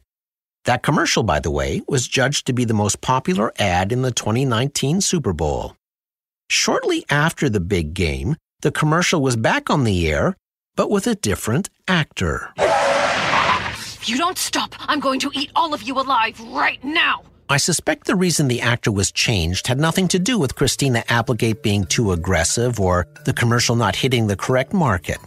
That 0.66 0.84
commercial, 0.84 1.24
by 1.24 1.40
the 1.40 1.50
way, 1.50 1.82
was 1.88 2.08
judged 2.08 2.46
to 2.46 2.54
be 2.54 2.66
the 2.66 2.76
most 2.76 3.02
popular 3.02 3.52
ad 3.58 3.92
in 3.92 4.04
the 4.04 4.12
2019 4.12 5.02
Super 5.02 5.34
Bowl. 5.34 5.76
Shortly 6.52 7.04
after 7.10 7.50
the 7.50 7.60
big 7.60 7.96
game, 7.96 8.36
the 8.62 8.72
commercial 8.72 9.22
was 9.22 9.36
back 9.36 9.72
on 9.72 9.86
the 9.86 10.08
air, 10.08 10.36
but 10.76 10.92
with 10.92 11.08
a 11.08 11.16
different 11.16 11.70
actor. 11.88 12.54
If 12.58 14.08
you 14.08 14.18
don't 14.18 14.38
stop, 14.38 14.76
I'm 14.80 15.00
going 15.00 15.20
to 15.22 15.32
eat 15.34 15.50
all 15.56 15.74
of 15.74 15.82
you 15.82 16.00
alive 16.00 16.40
right 16.40 16.84
now. 16.84 17.24
I 17.52 17.58
suspect 17.58 18.06
the 18.06 18.16
reason 18.16 18.48
the 18.48 18.62
actor 18.62 18.92
was 18.92 19.12
changed 19.12 19.66
had 19.66 19.80
nothing 19.80 20.08
to 20.10 20.20
do 20.20 20.38
with 20.38 20.54
Christina 20.54 21.04
Applegate 21.10 21.64
being 21.64 21.84
too 21.84 22.12
aggressive 22.12 22.80
or 22.80 23.08
the 23.26 23.34
commercial 23.34 23.76
not 23.76 23.96
hitting 23.96 24.28
the 24.28 24.36
correct 24.36 24.72
market. 24.72 25.18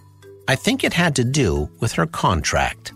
I 0.47 0.55
think 0.55 0.85
it 0.85 0.93
had 0.93 1.17
to 1.17 1.25
do 1.25 1.69
with 1.81 1.91
her 1.95 2.07
contract. 2.07 2.93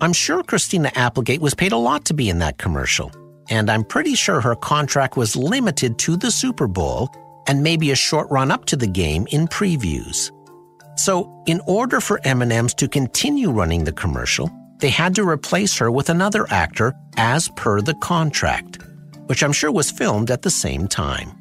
I'm 0.00 0.12
sure 0.12 0.44
Christina 0.44 0.92
Applegate 0.94 1.40
was 1.40 1.54
paid 1.54 1.72
a 1.72 1.76
lot 1.76 2.04
to 2.04 2.14
be 2.14 2.28
in 2.28 2.38
that 2.38 2.58
commercial, 2.58 3.10
and 3.50 3.68
I'm 3.68 3.82
pretty 3.82 4.14
sure 4.14 4.40
her 4.40 4.54
contract 4.54 5.16
was 5.16 5.34
limited 5.34 5.98
to 6.00 6.16
the 6.16 6.30
Super 6.30 6.68
Bowl 6.68 7.10
and 7.48 7.64
maybe 7.64 7.90
a 7.90 7.96
short 7.96 8.30
run 8.30 8.52
up 8.52 8.64
to 8.66 8.76
the 8.76 8.86
game 8.86 9.26
in 9.32 9.48
previews. 9.48 10.30
So, 10.96 11.42
in 11.46 11.60
order 11.66 12.00
for 12.00 12.20
M&M's 12.24 12.74
to 12.74 12.86
continue 12.86 13.50
running 13.50 13.82
the 13.82 13.92
commercial, 13.92 14.50
they 14.78 14.90
had 14.90 15.14
to 15.14 15.28
replace 15.28 15.78
her 15.78 15.90
with 15.90 16.10
another 16.10 16.46
actor 16.50 16.94
as 17.16 17.48
per 17.56 17.80
the 17.80 17.94
contract, 17.94 18.78
which 19.26 19.42
I'm 19.42 19.52
sure 19.52 19.72
was 19.72 19.90
filmed 19.90 20.30
at 20.30 20.42
the 20.42 20.50
same 20.50 20.86
time. 20.88 21.32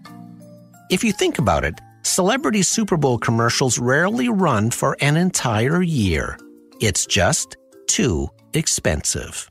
If 0.90 1.04
you 1.04 1.12
think 1.12 1.40
about 1.40 1.64
it, 1.64 1.80
celebrity 2.04 2.62
Super 2.62 2.98
Bowl 2.98 3.18
commercials 3.18 3.80
rarely 3.80 4.30
run 4.30 4.72
for 4.72 4.96
an 5.02 5.18
entire 5.18 5.82
year. 5.82 6.38
It's 6.80 7.06
just 7.06 7.58
too 7.88 8.30
expensive. 8.54 9.50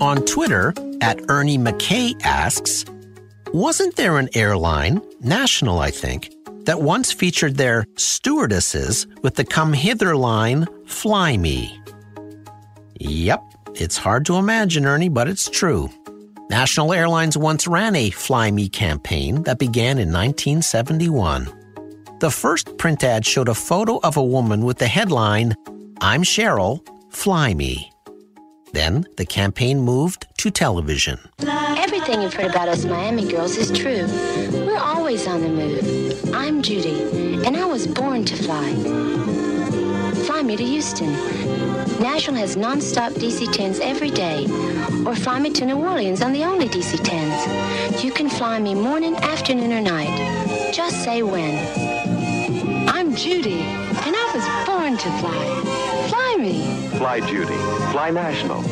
On 0.00 0.24
Twitter, 0.24 0.72
at 1.00 1.20
Ernie 1.28 1.58
McKay 1.58 2.14
asks, 2.24 2.84
wasn't 3.52 3.96
there 3.96 4.18
an 4.18 4.28
airline, 4.34 5.00
national 5.20 5.78
I 5.78 5.90
think, 5.90 6.32
that 6.64 6.82
once 6.82 7.12
featured 7.12 7.56
their 7.56 7.86
stewardesses 7.96 9.06
with 9.22 9.34
the 9.34 9.44
come 9.44 9.72
hither 9.72 10.14
line, 10.16 10.66
Fly 10.86 11.36
Me? 11.36 11.80
Yep, 13.00 13.42
it's 13.74 13.96
hard 13.96 14.26
to 14.26 14.36
imagine, 14.36 14.84
Ernie, 14.84 15.08
but 15.08 15.28
it's 15.28 15.48
true. 15.48 15.88
National 16.50 16.92
Airlines 16.92 17.36
once 17.36 17.66
ran 17.66 17.94
a 17.94 18.10
Fly 18.10 18.50
Me 18.50 18.68
campaign 18.68 19.42
that 19.42 19.58
began 19.58 19.98
in 19.98 20.12
1971. 20.12 21.52
The 22.20 22.30
first 22.30 22.76
print 22.78 23.04
ad 23.04 23.24
showed 23.24 23.48
a 23.48 23.54
photo 23.54 24.00
of 24.02 24.16
a 24.16 24.24
woman 24.24 24.62
with 24.62 24.78
the 24.78 24.88
headline, 24.88 25.54
I'm 26.00 26.22
Cheryl, 26.22 26.80
Fly 27.10 27.54
Me. 27.54 27.92
Then 28.72 29.06
the 29.16 29.26
campaign 29.26 29.80
moved 29.80 30.26
to 30.38 30.50
television. 30.50 31.18
Everything 31.40 32.22
you've 32.22 32.34
heard 32.34 32.50
about 32.50 32.68
us 32.68 32.84
Miami 32.84 33.26
girls 33.26 33.56
is 33.56 33.70
true. 33.76 34.06
We're 34.66 34.78
always 34.78 35.26
on 35.26 35.40
the 35.40 35.48
move. 35.48 36.34
I'm 36.34 36.62
Judy, 36.62 37.44
and 37.46 37.56
I 37.56 37.64
was 37.64 37.86
born 37.86 38.24
to 38.26 38.36
fly. 38.36 38.74
Fly 40.26 40.42
me 40.42 40.56
to 40.56 40.64
Houston. 40.64 41.12
Nashville 42.00 42.34
has 42.34 42.56
non-stop 42.56 43.12
DC-10s 43.12 43.80
every 43.80 44.10
day. 44.10 44.46
Or 45.06 45.14
fly 45.16 45.38
me 45.38 45.50
to 45.50 45.64
New 45.64 45.76
Orleans 45.76 46.22
on 46.22 46.32
the 46.32 46.44
only 46.44 46.68
DC-10s. 46.68 48.04
You 48.04 48.12
can 48.12 48.28
fly 48.28 48.58
me 48.58 48.74
morning, 48.74 49.16
afternoon, 49.16 49.72
or 49.72 49.80
night. 49.80 50.72
Just 50.72 51.02
say 51.02 51.22
when. 51.22 51.56
I'm 52.88 53.14
Judy, 53.14 53.60
and 53.60 54.14
I 54.14 54.30
was 54.34 54.66
born 54.66 54.96
to 54.98 55.10
fly. 55.18 55.67
Fly 56.38 56.46
me. 56.46 56.88
Fly 56.98 57.20
Judy. 57.20 57.56
Fly 57.90 58.10
National. 58.10 58.62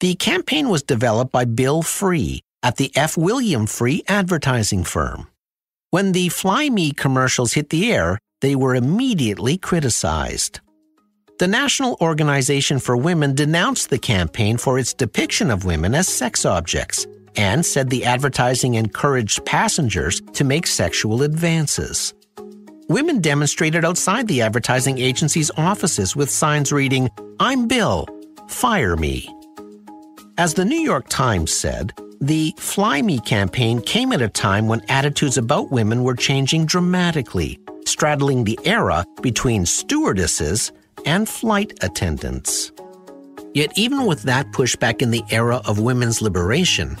The 0.00 0.14
campaign 0.14 0.70
was 0.70 0.82
developed 0.82 1.30
by 1.30 1.44
Bill 1.44 1.82
Free 1.82 2.40
at 2.62 2.76
the 2.76 2.90
F. 2.96 3.18
William 3.18 3.66
Free 3.66 4.02
advertising 4.08 4.82
firm. 4.82 5.28
When 5.90 6.12
the 6.12 6.30
Fly 6.30 6.70
Me 6.70 6.92
commercials 6.92 7.52
hit 7.52 7.68
the 7.68 7.92
air, 7.92 8.18
they 8.40 8.56
were 8.56 8.74
immediately 8.74 9.58
criticized. 9.58 10.60
The 11.38 11.46
National 11.46 11.98
Organization 12.00 12.78
for 12.78 12.96
Women 12.96 13.34
denounced 13.34 13.90
the 13.90 13.98
campaign 13.98 14.56
for 14.56 14.78
its 14.78 14.94
depiction 14.94 15.50
of 15.50 15.66
women 15.66 15.94
as 15.94 16.08
sex 16.08 16.46
objects 16.46 17.06
and 17.36 17.64
said 17.64 17.90
the 17.90 18.06
advertising 18.06 18.74
encouraged 18.74 19.44
passengers 19.44 20.22
to 20.32 20.44
make 20.44 20.66
sexual 20.66 21.22
advances. 21.22 22.14
Women 22.88 23.20
demonstrated 23.20 23.84
outside 23.84 24.28
the 24.28 24.42
advertising 24.42 24.98
agency's 24.98 25.50
offices 25.56 26.14
with 26.14 26.30
signs 26.30 26.70
reading, 26.70 27.10
I'm 27.40 27.66
Bill, 27.66 28.06
fire 28.46 28.94
me. 28.94 29.28
As 30.38 30.54
the 30.54 30.64
New 30.64 30.78
York 30.78 31.08
Times 31.08 31.52
said, 31.52 31.92
the 32.20 32.54
Fly 32.58 33.02
Me 33.02 33.18
campaign 33.18 33.80
came 33.80 34.12
at 34.12 34.22
a 34.22 34.28
time 34.28 34.68
when 34.68 34.88
attitudes 34.88 35.36
about 35.36 35.72
women 35.72 36.04
were 36.04 36.14
changing 36.14 36.66
dramatically, 36.66 37.58
straddling 37.86 38.44
the 38.44 38.58
era 38.64 39.04
between 39.20 39.66
stewardesses 39.66 40.70
and 41.04 41.28
flight 41.28 41.72
attendants. 41.82 42.70
Yet, 43.52 43.76
even 43.76 44.06
with 44.06 44.22
that 44.22 44.52
pushback 44.52 45.02
in 45.02 45.10
the 45.10 45.24
era 45.30 45.60
of 45.64 45.80
women's 45.80 46.22
liberation, 46.22 46.96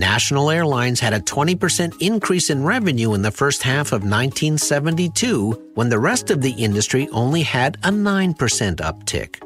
National 0.00 0.50
Airlines 0.50 0.98
had 0.98 1.12
a 1.12 1.20
20% 1.20 2.00
increase 2.00 2.48
in 2.48 2.64
revenue 2.64 3.12
in 3.12 3.20
the 3.20 3.30
first 3.30 3.62
half 3.62 3.88
of 3.88 4.00
1972 4.00 5.52
when 5.74 5.90
the 5.90 5.98
rest 5.98 6.30
of 6.30 6.40
the 6.40 6.52
industry 6.52 7.06
only 7.12 7.42
had 7.42 7.76
a 7.82 7.90
9% 7.90 8.34
uptick. 8.76 9.42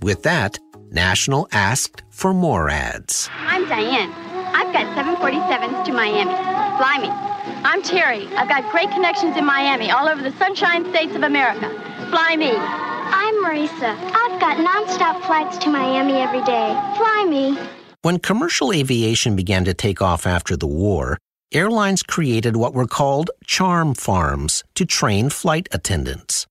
With 0.00 0.22
that, 0.22 0.56
National 0.92 1.48
asked 1.50 2.04
for 2.10 2.32
more 2.32 2.70
ads. 2.70 3.28
I'm 3.36 3.66
Diane. 3.68 4.12
I've 4.54 4.72
got 4.72 4.86
747s 4.94 5.84
to 5.86 5.92
Miami. 5.92 6.30
Fly 6.78 6.98
me. 7.02 7.08
I'm 7.64 7.82
Terry. 7.82 8.28
I've 8.36 8.48
got 8.48 8.70
great 8.70 8.90
connections 8.92 9.36
in 9.36 9.44
Miami, 9.44 9.90
all 9.90 10.08
over 10.08 10.22
the 10.22 10.36
sunshine 10.38 10.88
states 10.90 11.16
of 11.16 11.24
America. 11.24 11.68
Fly 12.08 12.36
me. 12.36 12.52
I'm 12.54 13.34
Marisa. 13.42 13.98
I've 14.14 14.38
got 14.38 14.58
nonstop 14.58 15.26
flights 15.26 15.58
to 15.58 15.70
Miami 15.70 16.20
every 16.20 16.44
day. 16.44 16.70
Fly 16.96 17.26
me. 17.28 17.81
When 18.02 18.18
commercial 18.18 18.72
aviation 18.72 19.36
began 19.36 19.64
to 19.64 19.74
take 19.74 20.02
off 20.02 20.26
after 20.26 20.56
the 20.56 20.66
war, 20.66 21.18
airlines 21.52 22.02
created 22.02 22.56
what 22.56 22.74
were 22.74 22.88
called 22.88 23.30
charm 23.44 23.94
farms 23.94 24.64
to 24.74 24.84
train 24.84 25.30
flight 25.30 25.68
attendants. 25.70 26.48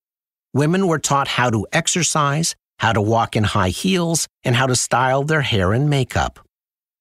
Women 0.54 0.86
were 0.86 0.98
taught 0.98 1.28
how 1.28 1.50
to 1.50 1.66
exercise, 1.70 2.56
how 2.78 2.94
to 2.94 3.02
walk 3.02 3.36
in 3.36 3.44
high 3.44 3.68
heels, 3.68 4.28
and 4.42 4.56
how 4.56 4.66
to 4.66 4.74
style 4.74 5.24
their 5.24 5.42
hair 5.42 5.74
and 5.74 5.90
makeup. 5.90 6.40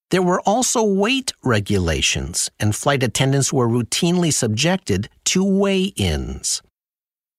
There 0.09 0.21
were 0.21 0.41
also 0.41 0.83
weight 0.83 1.31
regulations, 1.41 2.49
and 2.59 2.75
flight 2.75 3.03
attendants 3.03 3.53
were 3.53 3.69
routinely 3.69 4.33
subjected 4.33 5.07
to 5.31 5.45
weigh 5.45 5.93
ins. 5.95 6.61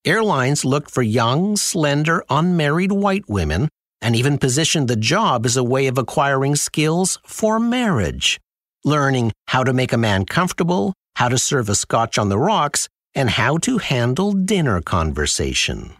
Airlines 0.06 0.64
looked 0.64 0.90
for 0.90 1.02
young, 1.02 1.56
slender, 1.56 2.24
unmarried 2.30 2.92
white 2.92 3.28
women 3.28 3.68
and 4.02 4.16
even 4.16 4.36
positioned 4.36 4.88
the 4.88 4.96
job 4.96 5.46
as 5.46 5.56
a 5.56 5.64
way 5.64 5.86
of 5.86 5.96
acquiring 5.96 6.56
skills 6.56 7.18
for 7.24 7.58
marriage, 7.58 8.40
learning 8.84 9.32
how 9.46 9.62
to 9.62 9.72
make 9.72 9.92
a 9.92 9.98
man 9.98 10.26
comfortable, 10.26 10.92
how 11.16 11.28
to 11.28 11.38
serve 11.38 11.68
a 11.68 11.74
scotch 11.74 12.18
on 12.18 12.28
the 12.28 12.38
rocks, 12.38 12.88
and 13.14 13.30
how 13.30 13.56
to 13.58 13.78
handle 13.78 14.32
dinner 14.32 14.82
conversation. 14.82 15.92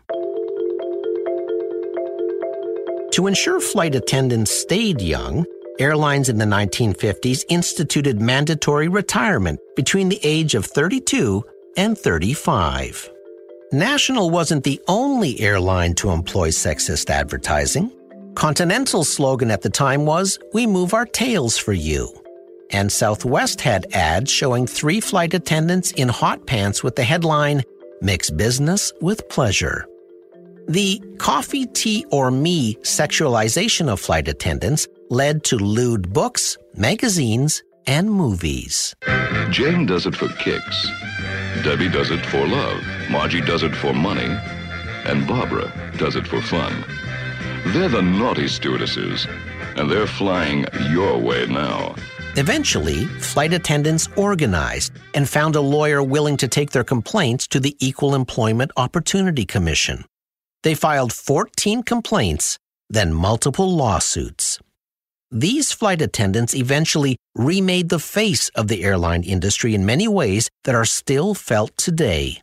To 3.12 3.26
ensure 3.26 3.60
flight 3.60 3.94
attendants 3.94 4.50
stayed 4.50 5.00
young, 5.02 5.44
airlines 5.78 6.28
in 6.28 6.38
the 6.38 6.46
1950s 6.46 7.44
instituted 7.48 8.20
mandatory 8.20 8.88
retirement 8.88 9.60
between 9.76 10.08
the 10.08 10.20
age 10.22 10.54
of 10.54 10.64
32 10.64 11.44
and 11.76 11.96
35. 11.96 13.11
National 13.72 14.28
wasn't 14.28 14.64
the 14.64 14.78
only 14.86 15.40
airline 15.40 15.94
to 15.94 16.10
employ 16.10 16.50
sexist 16.50 17.08
advertising. 17.08 17.90
Continental's 18.34 19.10
slogan 19.10 19.50
at 19.50 19.62
the 19.62 19.70
time 19.70 20.04
was, 20.04 20.38
We 20.52 20.66
move 20.66 20.92
our 20.92 21.06
tails 21.06 21.56
for 21.56 21.72
you. 21.72 22.12
And 22.68 22.92
Southwest 22.92 23.62
had 23.62 23.86
ads 23.94 24.30
showing 24.30 24.66
three 24.66 25.00
flight 25.00 25.32
attendants 25.32 25.90
in 25.92 26.10
hot 26.10 26.46
pants 26.46 26.82
with 26.82 26.96
the 26.96 27.02
headline, 27.02 27.62
Mix 28.02 28.28
Business 28.28 28.92
with 29.00 29.26
Pleasure. 29.30 29.86
The 30.68 31.02
coffee, 31.16 31.64
tea, 31.64 32.04
or 32.10 32.30
me 32.30 32.74
sexualization 32.82 33.88
of 33.88 34.00
flight 34.00 34.28
attendants 34.28 34.86
led 35.08 35.44
to 35.44 35.56
lewd 35.56 36.12
books, 36.12 36.58
magazines, 36.76 37.62
and 37.86 38.10
movies. 38.10 38.94
Jane 39.50 39.86
does 39.86 40.04
it 40.04 40.14
for 40.14 40.28
kicks. 40.28 40.86
Debbie 41.62 41.88
does 41.88 42.10
it 42.10 42.24
for 42.26 42.46
love. 42.46 42.82
Margie 43.08 43.40
does 43.40 43.62
it 43.62 43.74
for 43.76 43.92
money. 43.92 44.36
And 45.04 45.26
Barbara 45.26 45.72
does 45.96 46.16
it 46.16 46.26
for 46.26 46.40
fun. 46.42 46.84
They're 47.66 47.88
the 47.88 48.02
naughty 48.02 48.48
stewardesses, 48.48 49.26
and 49.76 49.88
they're 49.90 50.06
flying 50.06 50.66
your 50.90 51.18
way 51.18 51.46
now. 51.46 51.94
Eventually, 52.36 53.04
flight 53.20 53.52
attendants 53.52 54.08
organized 54.16 54.92
and 55.14 55.28
found 55.28 55.54
a 55.54 55.60
lawyer 55.60 56.02
willing 56.02 56.36
to 56.38 56.48
take 56.48 56.70
their 56.72 56.84
complaints 56.84 57.46
to 57.48 57.60
the 57.60 57.76
Equal 57.78 58.14
Employment 58.14 58.72
Opportunity 58.76 59.44
Commission. 59.44 60.04
They 60.62 60.74
filed 60.74 61.12
14 61.12 61.82
complaints, 61.82 62.58
then 62.90 63.12
multiple 63.12 63.70
lawsuits. 63.70 64.58
These 65.34 65.72
flight 65.72 66.02
attendants 66.02 66.54
eventually 66.54 67.16
remade 67.34 67.88
the 67.88 67.98
face 67.98 68.50
of 68.50 68.68
the 68.68 68.84
airline 68.84 69.22
industry 69.22 69.74
in 69.74 69.86
many 69.86 70.06
ways 70.06 70.50
that 70.64 70.74
are 70.74 70.84
still 70.84 71.32
felt 71.32 71.74
today. 71.78 72.42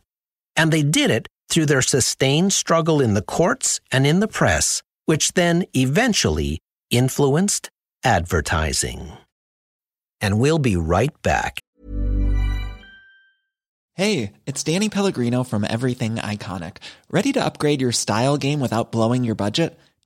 And 0.56 0.72
they 0.72 0.82
did 0.82 1.12
it 1.12 1.28
through 1.48 1.66
their 1.66 1.82
sustained 1.82 2.52
struggle 2.52 3.00
in 3.00 3.14
the 3.14 3.22
courts 3.22 3.80
and 3.92 4.08
in 4.08 4.18
the 4.18 4.26
press, 4.26 4.82
which 5.06 5.34
then 5.34 5.66
eventually 5.72 6.58
influenced 6.90 7.68
advertising. 8.02 9.12
And 10.20 10.40
we'll 10.40 10.58
be 10.58 10.74
right 10.74 11.14
back. 11.22 11.60
Hey, 13.94 14.32
it's 14.46 14.64
Danny 14.64 14.88
Pellegrino 14.88 15.44
from 15.44 15.64
Everything 15.64 16.16
Iconic. 16.16 16.78
Ready 17.08 17.32
to 17.34 17.44
upgrade 17.44 17.80
your 17.80 17.92
style 17.92 18.36
game 18.36 18.58
without 18.58 18.90
blowing 18.90 19.22
your 19.22 19.36
budget? 19.36 19.78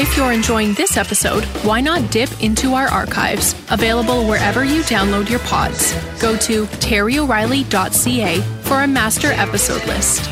If 0.00 0.16
you're 0.16 0.32
enjoying 0.32 0.74
this 0.74 0.96
episode, 0.96 1.42
why 1.66 1.80
not 1.80 2.12
dip 2.12 2.30
into 2.40 2.74
our 2.74 2.86
archives, 2.86 3.56
available 3.68 4.28
wherever 4.28 4.62
you 4.62 4.82
download 4.82 5.28
your 5.28 5.40
pods. 5.40 5.92
Go 6.20 6.36
to 6.36 6.66
terryoreilly.ca 6.66 8.40
for 8.62 8.82
a 8.82 8.86
master 8.86 9.32
episode 9.32 9.84
list. 9.88 10.30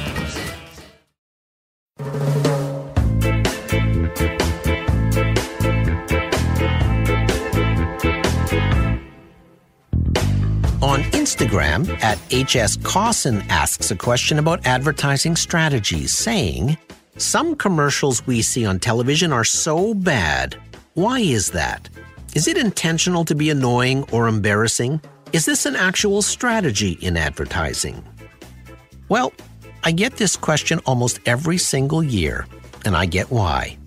On 10.81 11.00
Instagram, 11.11 11.90
at 12.05 12.18
HS 12.31 12.76
Cawson 12.85 13.42
asks 13.48 13.90
a 13.90 13.96
question 13.96 14.38
about 14.38 14.64
advertising 14.64 15.35
strategies, 15.35 16.12
saying, 16.12 16.79
Some 17.18 17.57
commercials 17.57 18.26
we 18.26 18.42
see 18.42 18.66
on 18.66 18.79
television 18.79 19.33
are 19.33 19.44
so 19.44 19.94
bad. 19.94 20.55
Why 20.92 21.20
is 21.20 21.52
that? 21.52 21.88
Is 22.35 22.46
it 22.46 22.59
intentional 22.59 23.24
to 23.24 23.35
be 23.35 23.48
annoying 23.48 24.05
or 24.12 24.29
embarrassing? 24.29 25.00
Is 25.33 25.46
this 25.46 25.64
an 25.64 25.76
actual 25.76 26.20
strategy 26.20 26.92
in 27.00 27.16
advertising? 27.16 28.05
Well, 29.09 29.33
I 29.83 29.92
get 29.92 30.18
this 30.18 30.37
question 30.37 30.79
almost 30.81 31.20
every 31.24 31.57
single 31.57 32.02
year, 32.02 32.46
and 32.85 32.94
I 32.94 33.07
get 33.07 33.31
why. 33.31 33.79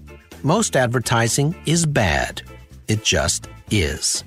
Most 0.42 0.76
advertising 0.76 1.54
is 1.68 1.86
bad. 1.86 2.42
It 2.88 3.04
just 3.04 3.48
is. 3.70 4.24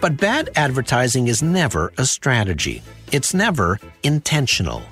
But 0.00 0.16
bad 0.16 0.50
advertising 0.54 1.26
is 1.26 1.42
never 1.42 1.92
a 1.98 2.06
strategy. 2.06 2.82
It's 3.10 3.34
never 3.34 3.80
intentional. 4.04 4.82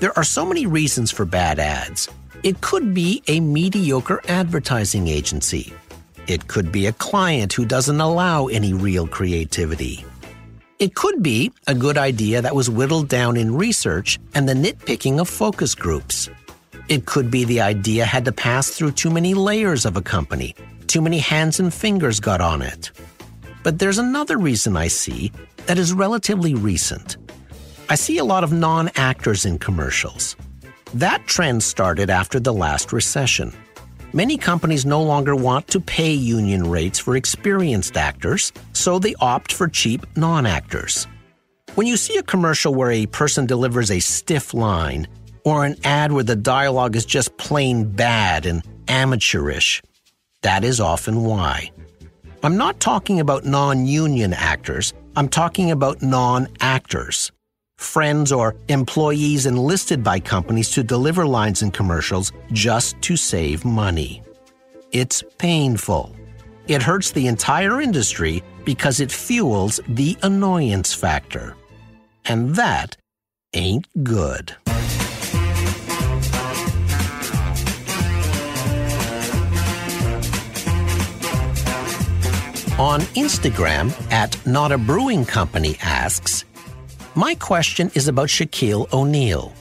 There 0.00 0.16
are 0.18 0.24
so 0.24 0.44
many 0.44 0.66
reasons 0.66 1.12
for 1.12 1.24
bad 1.24 1.60
ads. 1.60 2.08
It 2.44 2.60
could 2.60 2.94
be 2.94 3.20
a 3.26 3.40
mediocre 3.40 4.22
advertising 4.28 5.08
agency. 5.08 5.72
It 6.28 6.46
could 6.46 6.70
be 6.70 6.86
a 6.86 6.92
client 6.92 7.52
who 7.52 7.66
doesn't 7.66 8.00
allow 8.00 8.46
any 8.46 8.72
real 8.72 9.08
creativity. 9.08 10.04
It 10.78 10.94
could 10.94 11.20
be 11.20 11.50
a 11.66 11.74
good 11.74 11.98
idea 11.98 12.40
that 12.40 12.54
was 12.54 12.70
whittled 12.70 13.08
down 13.08 13.36
in 13.36 13.56
research 13.56 14.20
and 14.36 14.48
the 14.48 14.54
nitpicking 14.54 15.18
of 15.18 15.28
focus 15.28 15.74
groups. 15.74 16.30
It 16.88 17.06
could 17.06 17.28
be 17.28 17.42
the 17.42 17.60
idea 17.60 18.04
had 18.04 18.24
to 18.26 18.32
pass 18.32 18.70
through 18.70 18.92
too 18.92 19.10
many 19.10 19.34
layers 19.34 19.84
of 19.84 19.96
a 19.96 20.02
company, 20.02 20.54
too 20.86 21.00
many 21.00 21.18
hands 21.18 21.58
and 21.58 21.74
fingers 21.74 22.20
got 22.20 22.40
on 22.40 22.62
it. 22.62 22.92
But 23.64 23.80
there's 23.80 23.98
another 23.98 24.38
reason 24.38 24.76
I 24.76 24.86
see 24.86 25.32
that 25.66 25.76
is 25.76 25.92
relatively 25.92 26.54
recent. 26.54 27.16
I 27.88 27.96
see 27.96 28.18
a 28.18 28.24
lot 28.24 28.44
of 28.44 28.52
non 28.52 28.90
actors 28.94 29.44
in 29.44 29.58
commercials. 29.58 30.36
That 30.94 31.26
trend 31.26 31.62
started 31.62 32.08
after 32.08 32.40
the 32.40 32.52
last 32.52 32.92
recession. 32.92 33.52
Many 34.14 34.38
companies 34.38 34.86
no 34.86 35.02
longer 35.02 35.36
want 35.36 35.68
to 35.68 35.80
pay 35.80 36.12
union 36.12 36.68
rates 36.68 36.98
for 36.98 37.14
experienced 37.14 37.98
actors, 37.98 38.52
so 38.72 38.98
they 38.98 39.14
opt 39.20 39.52
for 39.52 39.68
cheap 39.68 40.06
non 40.16 40.46
actors. 40.46 41.06
When 41.74 41.86
you 41.86 41.98
see 41.98 42.16
a 42.16 42.22
commercial 42.22 42.74
where 42.74 42.90
a 42.90 43.04
person 43.04 43.44
delivers 43.44 43.90
a 43.90 44.00
stiff 44.00 44.54
line, 44.54 45.06
or 45.44 45.66
an 45.66 45.76
ad 45.84 46.10
where 46.12 46.24
the 46.24 46.36
dialogue 46.36 46.96
is 46.96 47.04
just 47.04 47.36
plain 47.36 47.84
bad 47.84 48.46
and 48.46 48.62
amateurish, 48.88 49.82
that 50.40 50.64
is 50.64 50.80
often 50.80 51.22
why. 51.22 51.70
I'm 52.42 52.56
not 52.56 52.80
talking 52.80 53.20
about 53.20 53.44
non 53.44 53.86
union 53.86 54.32
actors, 54.32 54.94
I'm 55.16 55.28
talking 55.28 55.70
about 55.70 56.00
non 56.00 56.48
actors. 56.60 57.30
Friends 57.78 58.32
or 58.32 58.56
employees 58.66 59.46
enlisted 59.46 60.02
by 60.02 60.18
companies 60.18 60.70
to 60.70 60.82
deliver 60.82 61.24
lines 61.24 61.62
in 61.62 61.70
commercials 61.70 62.32
just 62.52 63.00
to 63.02 63.16
save 63.16 63.64
money. 63.64 64.20
It's 64.90 65.22
painful. 65.38 66.14
It 66.66 66.82
hurts 66.82 67.12
the 67.12 67.28
entire 67.28 67.80
industry 67.80 68.42
because 68.64 68.98
it 68.98 69.12
fuels 69.12 69.80
the 69.88 70.18
annoyance 70.22 70.92
factor. 70.92 71.56
And 72.24 72.56
that 72.56 72.96
ain't 73.54 73.86
good. 74.02 74.56
On 82.78 83.00
Instagram, 83.16 83.92
at 84.12 84.36
Not 84.46 84.72
a 84.72 84.78
Brewing 84.78 85.24
Company 85.24 85.76
asks, 85.80 86.44
My 87.14 87.34
question 87.34 87.90
is 87.94 88.06
about 88.06 88.28
Shaquille 88.28 88.92
O'Neal. 88.92 89.52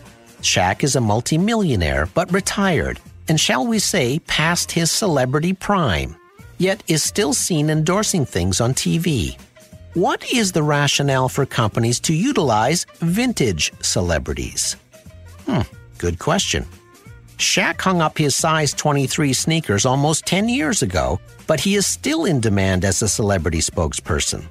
Shaq 0.41 0.83
is 0.83 0.95
a 0.95 1.01
multimillionaire, 1.01 2.07
but 2.13 2.31
retired, 2.31 2.99
and 3.27 3.39
shall 3.39 3.65
we 3.65 3.79
say, 3.79 4.19
past 4.19 4.71
his 4.71 4.91
celebrity 4.91 5.53
prime, 5.53 6.15
yet 6.57 6.83
is 6.87 7.01
still 7.03 7.33
seen 7.33 7.69
endorsing 7.69 8.25
things 8.25 8.61
on 8.61 8.73
TV. 8.73 9.39
What 9.93 10.31
is 10.31 10.51
the 10.51 10.61
rationale 10.61 11.29
for 11.29 11.45
companies 11.45 11.99
to 12.01 12.13
utilize 12.13 12.85
vintage 12.99 13.71
celebrities? 13.81 14.75
Hmm, 15.45 15.61
good 15.97 16.19
question. 16.19 16.65
Shaq 17.37 17.81
hung 17.81 18.01
up 18.01 18.17
his 18.17 18.35
size 18.35 18.73
23 18.73 19.33
sneakers 19.33 19.85
almost 19.85 20.25
10 20.25 20.49
years 20.49 20.83
ago, 20.83 21.19
but 21.47 21.59
he 21.59 21.75
is 21.75 21.87
still 21.87 22.25
in 22.25 22.39
demand 22.39 22.83
as 22.83 23.01
a 23.01 23.07
celebrity 23.07 23.59
spokesperson. 23.59 24.45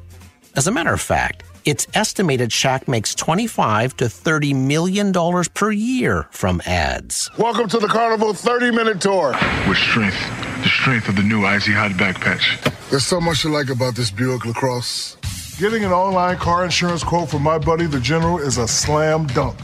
As 0.57 0.67
a 0.67 0.73
matter 0.73 0.93
of 0.93 1.01
fact, 1.01 1.43
it's 1.67 1.89
estimated 1.95 2.51
Shaq 2.51 2.87
makes 2.87 3.13
25 3.15 3.97
to 3.97 4.09
30 4.09 4.55
million 4.55 5.11
dollars 5.11 5.49
per 5.49 5.73
year 5.73 6.29
from 6.31 6.63
ads. 6.65 7.29
Welcome 7.37 7.69
to 7.71 7.79
the 7.79 7.89
Carnival 7.89 8.33
30 8.33 8.71
minute 8.71 9.01
tour. 9.01 9.33
With 9.69 9.77
strength, 9.77 10.17
the 10.63 10.69
strength 10.69 11.09
of 11.09 11.17
the 11.17 11.23
new 11.23 11.45
Icy 11.45 11.73
Hot 11.73 11.97
Back 11.99 12.21
Patch. 12.21 12.59
There's 12.89 13.05
so 13.05 13.21
much 13.21 13.43
to 13.43 13.49
like 13.49 13.69
about 13.69 13.97
this 13.97 14.13
Buick 14.13 14.47
LaCrosse. 14.47 15.17
Getting 15.59 15.85
an 15.85 15.91
online 15.91 16.37
car 16.37 16.65
insurance 16.65 17.03
quote 17.03 17.29
from 17.29 17.43
my 17.43 17.59
buddy 17.59 17.87
the 17.87 17.99
General 17.99 18.39
is 18.39 18.59
a 18.59 18.69
slam 18.69 19.27
dunk. 19.29 19.59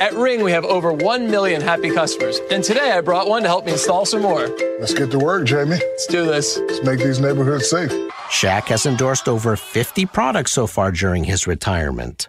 At 0.00 0.12
Ring, 0.14 0.42
we 0.42 0.50
have 0.50 0.64
over 0.64 0.92
1 0.92 1.30
million 1.30 1.62
happy 1.62 1.90
customers. 1.90 2.40
And 2.50 2.64
today 2.64 2.90
I 2.90 3.00
brought 3.00 3.28
one 3.28 3.42
to 3.42 3.48
help 3.48 3.64
me 3.64 3.72
install 3.72 4.04
some 4.04 4.22
more. 4.22 4.48
Let's 4.80 4.92
get 4.92 5.12
to 5.12 5.18
work, 5.18 5.46
Jamie. 5.46 5.76
Let's 5.76 6.06
do 6.08 6.26
this. 6.26 6.58
Let's 6.58 6.82
make 6.82 6.98
these 6.98 7.20
neighborhoods 7.20 7.70
safe. 7.70 7.92
Shaq 8.28 8.64
has 8.64 8.86
endorsed 8.86 9.28
over 9.28 9.56
50 9.56 10.06
products 10.06 10.52
so 10.52 10.66
far 10.66 10.90
during 10.90 11.24
his 11.24 11.46
retirement. 11.46 12.28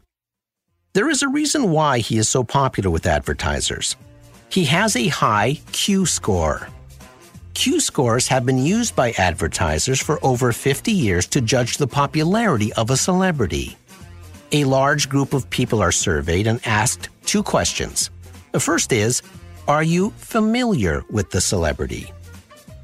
There 0.94 1.10
is 1.10 1.24
a 1.24 1.28
reason 1.28 1.72
why 1.72 2.00
he 2.00 2.18
is 2.18 2.30
so 2.30 2.44
popular 2.44 2.90
with 2.90 3.06
advertisers. 3.06 3.96
He 4.50 4.66
has 4.66 4.96
a 4.96 5.08
high 5.08 5.60
Q 5.72 6.06
score. 6.06 6.70
Q 7.54 7.80
scores 7.80 8.28
have 8.28 8.46
been 8.46 8.60
used 8.60 8.96
by 8.96 9.12
advertisers 9.18 10.02
for 10.02 10.24
over 10.24 10.52
50 10.52 10.92
years 10.92 11.26
to 11.28 11.42
judge 11.42 11.78
the 11.78 11.88
popularity 11.88 12.72
of 12.74 12.90
a 12.92 12.98
celebrity. 12.98 13.78
A 14.52 14.64
large 14.64 15.10
group 15.10 15.34
of 15.34 15.50
people 15.50 15.82
are 15.82 15.92
surveyed 15.92 16.48
and 16.48 16.62
asked 16.66 17.10
two 17.26 17.44
questions. 17.44 18.10
The 18.52 18.60
first 18.60 18.94
is 18.94 19.22
Are 19.68 19.84
you 19.84 20.12
familiar 20.12 21.04
with 21.10 21.32
the 21.32 21.42
celebrity? 21.42 22.12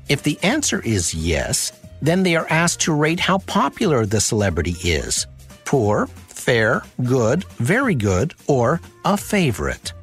If 0.10 0.24
the 0.24 0.38
answer 0.44 0.82
is 0.82 1.14
yes, 1.14 1.72
then 2.02 2.24
they 2.24 2.36
are 2.36 2.48
asked 2.50 2.82
to 2.82 2.94
rate 2.94 3.20
how 3.20 3.38
popular 3.40 4.06
the 4.06 4.22
celebrity 4.22 4.76
is 4.84 5.28
poor, 5.66 6.08
fair, 6.28 6.84
good, 7.04 7.46
very 7.60 7.96
good, 7.96 8.34
or 8.48 8.82
a 9.06 9.16
favorite. 9.16 9.94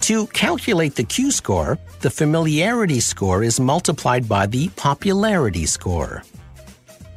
To 0.00 0.26
calculate 0.28 0.94
the 0.94 1.04
Q 1.04 1.30
score, 1.30 1.78
the 2.00 2.08
familiarity 2.08 3.00
score 3.00 3.42
is 3.42 3.60
multiplied 3.60 4.26
by 4.26 4.46
the 4.46 4.68
popularity 4.70 5.66
score. 5.66 6.22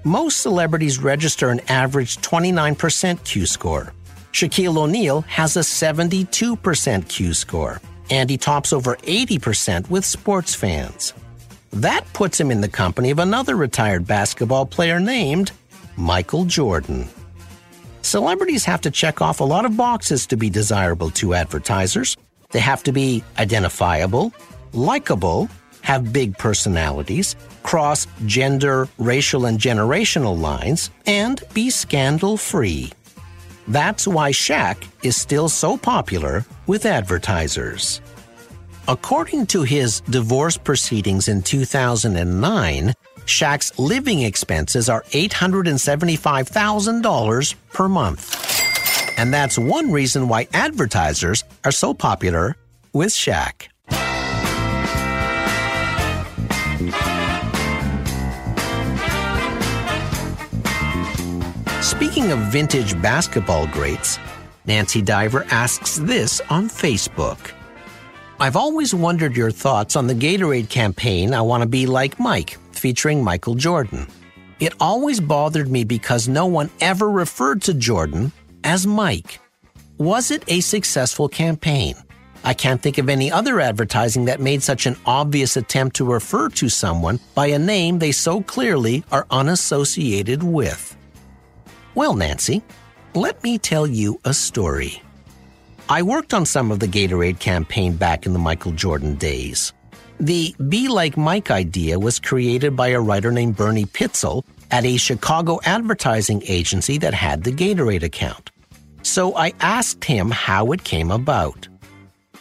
Most 0.03 0.41
celebrities 0.41 0.99
register 0.99 1.49
an 1.49 1.61
average 1.69 2.17
29% 2.17 3.23
Q 3.23 3.45
score. 3.45 3.93
Shaquille 4.33 4.77
O'Neal 4.77 5.21
has 5.21 5.55
a 5.55 5.61
72% 5.61 7.07
Q 7.07 7.33
score, 7.33 7.81
and 8.09 8.29
he 8.29 8.37
tops 8.37 8.73
over 8.73 8.95
80% 8.97 9.89
with 9.89 10.03
sports 10.03 10.55
fans. 10.55 11.13
That 11.73 12.05
puts 12.13 12.39
him 12.39 12.51
in 12.51 12.61
the 12.61 12.67
company 12.67 13.11
of 13.11 13.19
another 13.19 13.55
retired 13.55 14.05
basketball 14.05 14.65
player 14.65 14.99
named 14.99 15.51
Michael 15.95 16.45
Jordan. 16.45 17.07
Celebrities 18.01 18.65
have 18.65 18.81
to 18.81 18.91
check 18.91 19.21
off 19.21 19.39
a 19.39 19.45
lot 19.45 19.65
of 19.65 19.77
boxes 19.77 20.25
to 20.27 20.35
be 20.35 20.49
desirable 20.49 21.11
to 21.11 21.33
advertisers. 21.33 22.17
They 22.51 22.59
have 22.59 22.83
to 22.83 22.91
be 22.91 23.23
identifiable, 23.39 24.33
likable, 24.73 25.49
have 25.81 26.11
big 26.11 26.37
personalities, 26.37 27.35
cross 27.63 28.05
gender, 28.25 28.89
racial, 28.97 29.45
and 29.45 29.59
generational 29.59 30.39
lines, 30.39 30.89
and 31.05 31.41
be 31.53 31.69
scandal 31.69 32.37
free. 32.37 32.91
That's 33.67 34.07
why 34.07 34.31
Shaq 34.31 34.87
is 35.03 35.15
still 35.15 35.47
so 35.47 35.77
popular 35.77 36.45
with 36.67 36.85
advertisers. 36.85 38.01
According 38.91 39.47
to 39.47 39.63
his 39.63 40.01
divorce 40.01 40.57
proceedings 40.57 41.27
in 41.29 41.41
2009, 41.43 42.93
Shaq's 43.25 43.79
living 43.79 44.23
expenses 44.23 44.89
are 44.89 45.03
$875,000 45.11 47.55
per 47.71 47.87
month. 47.87 49.17
And 49.17 49.33
that's 49.33 49.57
one 49.57 49.93
reason 49.93 50.27
why 50.27 50.49
advertisers 50.53 51.45
are 51.63 51.71
so 51.71 51.93
popular 51.93 52.57
with 52.91 53.13
Shaq. 53.13 53.69
Speaking 61.81 62.33
of 62.33 62.39
vintage 62.51 63.01
basketball 63.01 63.67
greats, 63.67 64.19
Nancy 64.65 65.01
Diver 65.01 65.45
asks 65.49 65.97
this 65.99 66.41
on 66.49 66.67
Facebook. 66.67 67.53
I've 68.41 68.55
always 68.55 68.91
wondered 68.91 69.37
your 69.37 69.51
thoughts 69.51 69.95
on 69.95 70.07
the 70.07 70.15
Gatorade 70.15 70.67
campaign 70.67 71.31
I 71.31 71.41
Want 71.41 71.61
to 71.61 71.69
Be 71.69 71.85
Like 71.85 72.19
Mike, 72.19 72.57
featuring 72.71 73.23
Michael 73.23 73.53
Jordan. 73.53 74.07
It 74.59 74.73
always 74.79 75.19
bothered 75.19 75.69
me 75.69 75.83
because 75.83 76.27
no 76.27 76.47
one 76.47 76.71
ever 76.81 77.07
referred 77.07 77.61
to 77.61 77.75
Jordan 77.75 78.31
as 78.63 78.87
Mike. 78.87 79.39
Was 79.99 80.31
it 80.31 80.43
a 80.47 80.61
successful 80.61 81.29
campaign? 81.29 81.93
I 82.43 82.55
can't 82.55 82.81
think 82.81 82.97
of 82.97 83.09
any 83.09 83.31
other 83.31 83.59
advertising 83.59 84.25
that 84.25 84.39
made 84.39 84.63
such 84.63 84.87
an 84.87 84.97
obvious 85.05 85.55
attempt 85.55 85.97
to 85.97 86.11
refer 86.11 86.49
to 86.49 86.67
someone 86.67 87.19
by 87.35 87.45
a 87.45 87.59
name 87.59 87.99
they 87.99 88.11
so 88.11 88.41
clearly 88.41 89.03
are 89.11 89.27
unassociated 89.29 90.41
with. 90.41 90.97
Well, 91.93 92.15
Nancy, 92.15 92.63
let 93.13 93.43
me 93.43 93.59
tell 93.59 93.85
you 93.85 94.19
a 94.25 94.33
story. 94.33 95.03
I 95.91 96.03
worked 96.03 96.33
on 96.33 96.45
some 96.45 96.71
of 96.71 96.79
the 96.79 96.87
Gatorade 96.87 97.39
campaign 97.39 97.97
back 97.97 98.25
in 98.25 98.31
the 98.31 98.39
Michael 98.39 98.71
Jordan 98.71 99.15
days. 99.15 99.73
The 100.21 100.55
Be 100.69 100.87
Like 100.87 101.17
Mike 101.17 101.51
idea 101.51 101.99
was 101.99 102.17
created 102.17 102.77
by 102.77 102.87
a 102.87 103.01
writer 103.01 103.29
named 103.29 103.57
Bernie 103.57 103.87
Pitzel 103.87 104.45
at 104.71 104.85
a 104.85 104.95
Chicago 104.95 105.59
advertising 105.65 106.43
agency 106.47 106.97
that 106.99 107.13
had 107.13 107.43
the 107.43 107.51
Gatorade 107.51 108.03
account. 108.03 108.51
So 109.01 109.35
I 109.35 109.51
asked 109.59 110.05
him 110.05 110.31
how 110.31 110.71
it 110.71 110.85
came 110.85 111.11
about. 111.11 111.67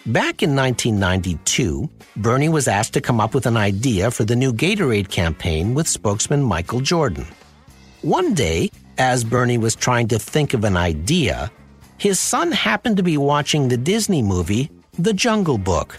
Back 0.06 0.44
in 0.44 0.54
1992, 0.54 1.90
Bernie 2.18 2.48
was 2.48 2.68
asked 2.68 2.92
to 2.92 3.00
come 3.00 3.20
up 3.20 3.34
with 3.34 3.46
an 3.46 3.56
idea 3.56 4.12
for 4.12 4.22
the 4.22 4.36
new 4.36 4.52
Gatorade 4.52 5.08
campaign 5.08 5.74
with 5.74 5.88
spokesman 5.88 6.44
Michael 6.44 6.82
Jordan. 6.82 7.26
One 8.02 8.32
day, 8.32 8.70
as 8.96 9.24
Bernie 9.24 9.58
was 9.58 9.74
trying 9.74 10.06
to 10.06 10.20
think 10.20 10.54
of 10.54 10.62
an 10.62 10.76
idea, 10.76 11.50
his 12.00 12.18
son 12.18 12.50
happened 12.50 12.96
to 12.96 13.02
be 13.02 13.18
watching 13.18 13.68
the 13.68 13.76
Disney 13.76 14.22
movie 14.22 14.70
The 14.98 15.12
Jungle 15.12 15.58
Book. 15.58 15.98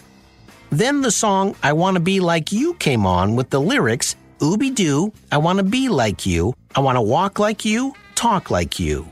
Then 0.70 1.00
the 1.00 1.12
song 1.12 1.54
I 1.62 1.74
Want 1.74 1.94
to 1.94 2.00
Be 2.00 2.18
Like 2.18 2.50
You 2.50 2.74
came 2.74 3.06
on 3.06 3.36
with 3.36 3.50
the 3.50 3.60
lyrics 3.60 4.16
Ooby 4.40 4.74
Doo, 4.74 5.12
I 5.30 5.36
want 5.36 5.58
to 5.58 5.62
be 5.62 5.88
like 5.88 6.26
you, 6.26 6.54
I 6.74 6.80
want 6.80 6.96
to 6.96 7.00
walk 7.00 7.38
like 7.38 7.64
you, 7.64 7.94
talk 8.16 8.50
like 8.50 8.80
you. 8.80 9.08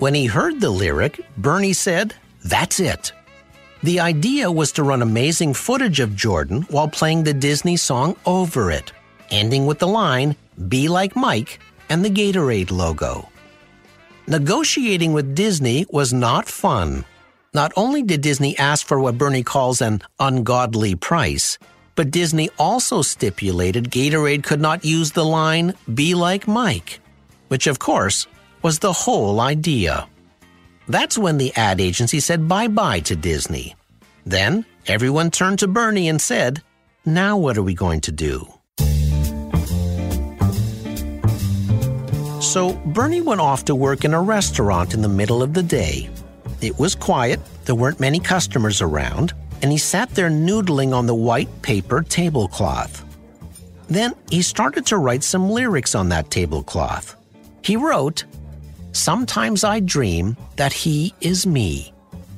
When 0.00 0.12
he 0.12 0.26
heard 0.26 0.60
the 0.60 0.68
lyric, 0.68 1.18
Bernie 1.38 1.72
said, 1.72 2.14
That's 2.44 2.78
it. 2.78 3.14
The 3.82 4.00
idea 4.00 4.52
was 4.52 4.70
to 4.72 4.82
run 4.82 5.00
amazing 5.00 5.54
footage 5.54 5.98
of 5.98 6.14
Jordan 6.14 6.66
while 6.68 6.88
playing 6.88 7.24
the 7.24 7.32
Disney 7.32 7.78
song 7.78 8.16
over 8.26 8.70
it, 8.70 8.92
ending 9.30 9.64
with 9.64 9.78
the 9.78 9.88
line, 9.88 10.36
Be 10.68 10.88
like 10.88 11.16
Mike, 11.16 11.58
and 11.88 12.04
the 12.04 12.10
Gatorade 12.10 12.70
logo. 12.70 13.31
Negotiating 14.28 15.12
with 15.12 15.34
Disney 15.34 15.84
was 15.90 16.12
not 16.12 16.46
fun. 16.48 17.04
Not 17.52 17.72
only 17.76 18.04
did 18.04 18.20
Disney 18.20 18.56
ask 18.56 18.86
for 18.86 19.00
what 19.00 19.18
Bernie 19.18 19.42
calls 19.42 19.82
an 19.82 20.00
ungodly 20.20 20.94
price, 20.94 21.58
but 21.96 22.12
Disney 22.12 22.48
also 22.56 23.02
stipulated 23.02 23.90
Gatorade 23.90 24.44
could 24.44 24.60
not 24.60 24.84
use 24.84 25.10
the 25.10 25.24
line, 25.24 25.74
be 25.92 26.14
like 26.14 26.46
Mike, 26.46 27.00
which 27.48 27.66
of 27.66 27.80
course 27.80 28.28
was 28.62 28.78
the 28.78 28.92
whole 28.92 29.40
idea. 29.40 30.08
That's 30.86 31.18
when 31.18 31.36
the 31.36 31.52
ad 31.56 31.80
agency 31.80 32.20
said 32.20 32.46
bye 32.46 32.68
bye 32.68 33.00
to 33.00 33.16
Disney. 33.16 33.74
Then 34.24 34.64
everyone 34.86 35.32
turned 35.32 35.58
to 35.58 35.66
Bernie 35.66 36.08
and 36.08 36.20
said, 36.20 36.62
Now 37.04 37.36
what 37.36 37.58
are 37.58 37.62
we 37.62 37.74
going 37.74 38.00
to 38.02 38.12
do? 38.12 38.46
So 42.42 42.72
Bernie 42.86 43.20
went 43.20 43.40
off 43.40 43.64
to 43.66 43.74
work 43.74 44.04
in 44.04 44.14
a 44.14 44.20
restaurant 44.20 44.94
in 44.94 45.00
the 45.00 45.08
middle 45.08 45.44
of 45.44 45.54
the 45.54 45.62
day. 45.62 46.10
It 46.60 46.76
was 46.76 46.96
quiet, 46.96 47.38
there 47.66 47.76
weren't 47.76 48.00
many 48.00 48.18
customers 48.18 48.82
around, 48.82 49.32
and 49.62 49.70
he 49.70 49.78
sat 49.78 50.10
there 50.10 50.28
noodling 50.28 50.92
on 50.92 51.06
the 51.06 51.14
white 51.14 51.62
paper 51.62 52.02
tablecloth. 52.02 53.04
Then 53.86 54.14
he 54.28 54.42
started 54.42 54.84
to 54.86 54.98
write 54.98 55.22
some 55.22 55.50
lyrics 55.50 55.94
on 55.94 56.08
that 56.08 56.32
tablecloth. 56.32 57.14
He 57.62 57.76
wrote, 57.76 58.24
Sometimes 58.90 59.62
I 59.62 59.78
dream 59.78 60.36
that 60.56 60.72
he 60.72 61.14
is 61.20 61.46
me. 61.46 61.94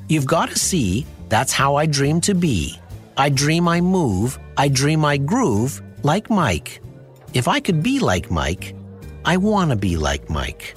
You've 0.09 0.27
got 0.27 0.51
to 0.51 0.59
see, 0.59 1.07
that's 1.31 1.53
how 1.53 1.77
I 1.77 1.87
dream 1.87 2.21
to 2.23 2.35
be. 2.35 2.79
I 3.17 3.31
dream 3.31 3.67
I 3.67 3.81
move, 3.81 4.39
I 4.59 4.69
dream 4.69 5.03
I 5.03 5.17
groove 5.17 5.81
like 6.03 6.29
Mike. 6.29 6.83
If 7.33 7.49
I 7.49 7.59
could 7.59 7.83
be 7.83 8.01
like 8.01 8.31
Mike, 8.31 8.75
I 9.25 9.37
want 9.39 9.71
to 9.71 9.77
be 9.77 9.97
like 9.97 10.29
Mike. 10.29 10.75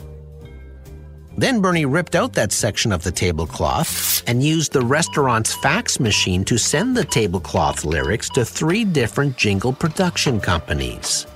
Then 1.37 1.61
Bernie 1.61 1.85
ripped 1.85 2.15
out 2.15 2.33
that 2.33 2.51
section 2.51 2.91
of 2.91 3.03
the 3.03 3.11
tablecloth 3.11 4.23
and 4.27 4.41
used 4.41 4.73
the 4.73 4.81
restaurant's 4.81 5.53
fax 5.55 5.99
machine 5.99 6.43
to 6.45 6.57
send 6.57 6.97
the 6.97 7.05
tablecloth 7.05 7.85
lyrics 7.85 8.29
to 8.31 8.43
three 8.43 8.83
different 8.83 9.37
jingle 9.37 9.71
production 9.71 10.39
companies. 10.39 11.27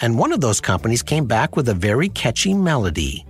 And 0.00 0.18
one 0.18 0.32
of 0.32 0.40
those 0.40 0.60
companies 0.60 1.02
came 1.02 1.26
back 1.26 1.56
with 1.56 1.68
a 1.68 1.74
very 1.74 2.08
catchy 2.08 2.54
melody. 2.54 3.24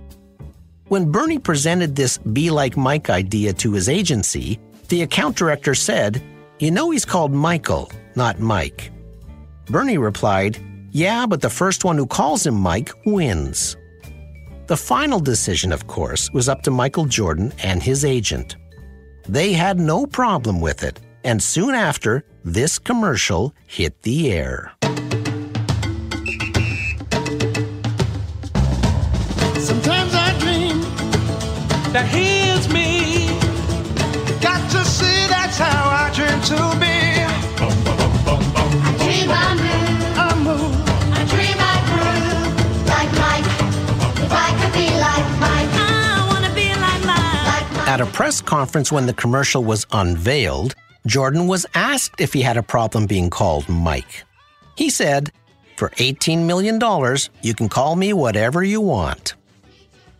When 0.87 1.11
Bernie 1.11 1.39
presented 1.39 1.95
this 1.95 2.17
Be 2.17 2.49
Like 2.49 2.77
Mike 2.77 3.09
idea 3.09 3.53
to 3.53 3.73
his 3.73 3.89
agency, 3.89 4.59
the 4.87 5.03
account 5.03 5.35
director 5.35 5.75
said, 5.75 6.21
You 6.59 6.71
know 6.71 6.89
he's 6.89 7.05
called 7.05 7.31
Michael, 7.31 7.91
not 8.15 8.39
Mike. 8.39 8.91
Bernie 9.67 9.97
replied, 9.97 10.59
yeah, 10.95 11.25
but 11.25 11.41
the 11.41 11.49
first 11.49 11.83
one 11.83 11.97
who 11.97 12.05
calls 12.07 12.47
him 12.47 12.55
Mike 12.55 12.89
wins. 13.05 13.75
The 14.67 14.77
final 14.77 15.19
decision, 15.19 15.73
of 15.73 15.87
course, 15.87 16.31
was 16.31 16.47
up 16.47 16.61
to 16.61 16.71
Michael 16.71 17.03
Jordan 17.03 17.51
and 17.61 17.83
his 17.83 18.05
agent. 18.05 18.55
They 19.27 19.51
had 19.51 19.77
no 19.77 20.05
problem 20.05 20.61
with 20.61 20.83
it, 20.83 21.01
and 21.25 21.43
soon 21.43 21.75
after, 21.75 22.23
this 22.45 22.79
commercial 22.79 23.53
hit 23.67 24.03
the 24.03 24.31
air. 24.31 24.71
Sometimes 29.59 30.15
I 30.15 30.33
dream 30.39 30.79
that 31.91 32.07
he 32.09 32.51
is 32.55 32.69
me. 32.69 33.27
Got 34.39 34.71
to 34.71 34.85
see 34.85 35.27
that's 35.27 35.57
how 35.57 35.89
I 35.89 36.09
dream 36.15 36.39
to 36.41 36.79
be. 36.79 36.94
At 47.95 48.01
a 48.01 48.05
press 48.07 48.41
conference 48.41 48.91
when 48.91 49.05
the 49.05 49.13
commercial 49.13 49.63
was 49.63 49.85
unveiled, 49.93 50.75
Jordan 51.07 51.47
was 51.47 51.65
asked 51.75 52.19
if 52.19 52.33
he 52.33 52.41
had 52.41 52.57
a 52.57 52.61
problem 52.61 53.05
being 53.05 53.29
called 53.29 53.69
Mike. 53.69 54.25
He 54.75 54.89
said, 54.89 55.31
For 55.77 55.91
$18 55.91 56.45
million, 56.45 56.75
you 57.41 57.53
can 57.53 57.69
call 57.69 57.95
me 57.95 58.11
whatever 58.11 58.61
you 58.65 58.81
want. 58.81 59.35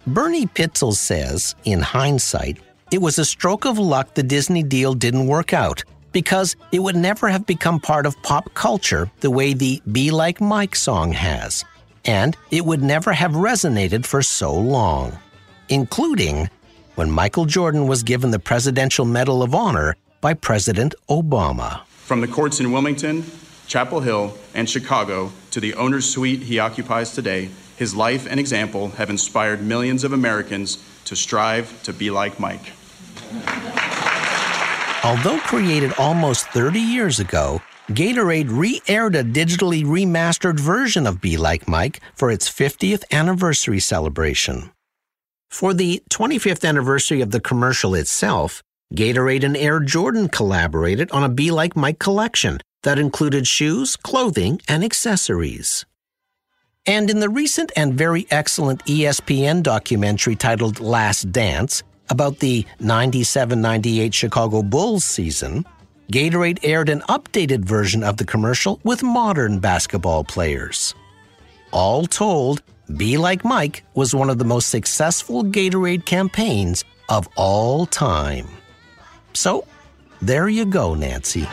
Bernie 0.08 0.46
Pitzel 0.46 0.94
says, 0.94 1.54
in 1.66 1.82
hindsight, 1.82 2.60
it 2.92 3.02
was 3.02 3.20
a 3.20 3.26
stroke 3.26 3.66
of 3.66 3.78
luck 3.78 4.14
the 4.14 4.24
Disney 4.24 4.64
deal 4.64 4.94
didn't 4.94 5.28
work 5.28 5.52
out 5.54 5.84
because 6.14 6.56
it 6.72 6.80
would 6.80 6.96
never 6.96 7.28
have 7.28 7.46
become 7.46 7.82
part 7.82 8.06
of 8.06 8.16
pop 8.24 8.54
culture 8.54 9.12
the 9.20 9.32
way 9.32 9.54
the 9.54 9.82
Be 9.92 10.12
Like 10.12 10.40
Mike 10.40 10.78
song 10.78 11.12
has. 11.12 11.66
And 12.06 12.38
it 12.52 12.66
would 12.66 12.82
never 12.82 13.12
have 13.12 13.34
resonated 13.34 14.06
for 14.06 14.22
so 14.22 14.58
long, 14.58 15.20
including 15.68 16.50
when 16.96 17.12
Michael 17.12 17.46
Jordan 17.46 17.88
was 17.88 18.04
given 18.04 18.32
the 18.32 18.40
Presidential 18.40 19.06
Medal 19.06 19.44
of 19.44 19.54
Honor 19.54 19.96
by 20.22 20.34
President 20.34 20.96
Obama. 21.10 21.82
From 21.86 22.22
the 22.22 22.28
courts 22.28 22.60
in 22.60 22.72
Wilmington, 22.72 23.24
Chapel 23.68 24.00
Hill, 24.00 24.38
and 24.54 24.70
Chicago 24.70 25.32
to 25.52 25.60
the 25.60 25.74
owner's 25.76 26.10
suite 26.10 26.42
he 26.42 26.60
occupies 26.60 27.14
today, 27.14 27.50
His 27.76 27.94
life 27.94 28.26
and 28.30 28.40
example 28.40 28.90
have 28.92 29.10
inspired 29.10 29.62
millions 29.62 30.04
of 30.04 30.14
Americans 30.14 30.78
to 31.06 31.16
strive 31.16 31.84
to 31.84 31.92
be 31.92 32.10
like 32.10 32.40
Mike. 32.40 32.72
Although 35.04 35.40
created 35.40 35.94
almost 35.98 36.48
30 36.50 36.80
years 36.80 37.20
ago, 37.20 37.62
Gatorade 37.90 38.48
re 38.50 38.82
aired 38.88 39.16
a 39.16 39.24
digitally 39.24 39.84
remastered 39.84 40.60
version 40.60 41.06
of 41.06 41.22
Be 41.22 41.38
Like 41.38 41.68
Mike 41.68 42.00
for 42.16 42.32
its 42.32 42.50
50th 42.50 43.04
anniversary 43.12 43.80
celebration. 43.80 44.72
For 45.50 45.74
the 45.74 46.04
25th 46.10 46.68
anniversary 46.68 47.22
of 47.22 47.32
the 47.32 47.40
commercial 47.40 47.96
itself, 47.96 48.62
Gatorade 48.94 49.44
and 49.44 49.58
Air 49.58 49.80
Jordan 49.80 50.30
collaborated 50.30 51.12
on 51.12 51.24
a 51.24 51.30
Be 51.30 51.52
Like 51.52 51.76
Mike 51.76 52.00
collection 52.00 52.60
that 52.84 53.00
included 53.00 53.48
shoes, 53.48 53.96
clothing, 53.96 54.62
and 54.68 54.84
accessories. 54.84 55.86
And 56.86 57.10
in 57.10 57.20
the 57.20 57.30
recent 57.30 57.72
and 57.76 57.96
very 57.96 58.28
excellent 58.30 58.86
ESPN 58.86 59.64
documentary 59.64 60.36
titled 60.36 60.80
Last 60.80 61.32
Dance 61.32 61.82
about 62.10 62.40
the 62.40 62.66
97 62.80 63.60
98 63.60 64.14
Chicago 64.14 64.62
Bulls 64.62 65.04
season, 65.04 65.66
Gatorade 66.12 66.60
aired 66.62 66.90
an 66.90 67.02
updated 67.10 67.66
version 67.66 68.04
of 68.04 68.18
the 68.18 68.26
commercial 68.26 68.80
with 68.84 69.02
modern 69.02 69.60
basketball 69.60 70.24
players. 70.24 70.94
All 71.72 72.06
told, 72.06 72.62
Be 72.95 73.17
Like 73.17 73.43
Mike 73.43 73.84
was 73.93 74.13
one 74.13 74.30
of 74.30 74.38
the 74.38 74.45
most 74.45 74.69
successful 74.69 75.43
Gatorade 75.43 76.06
campaigns 76.06 76.84
of 77.10 77.28
all 77.36 77.86
time. 77.86 78.48
So, 79.34 79.65
there 80.21 80.48
you 80.48 80.65
go, 80.65 80.93
Nancy. 80.93 81.48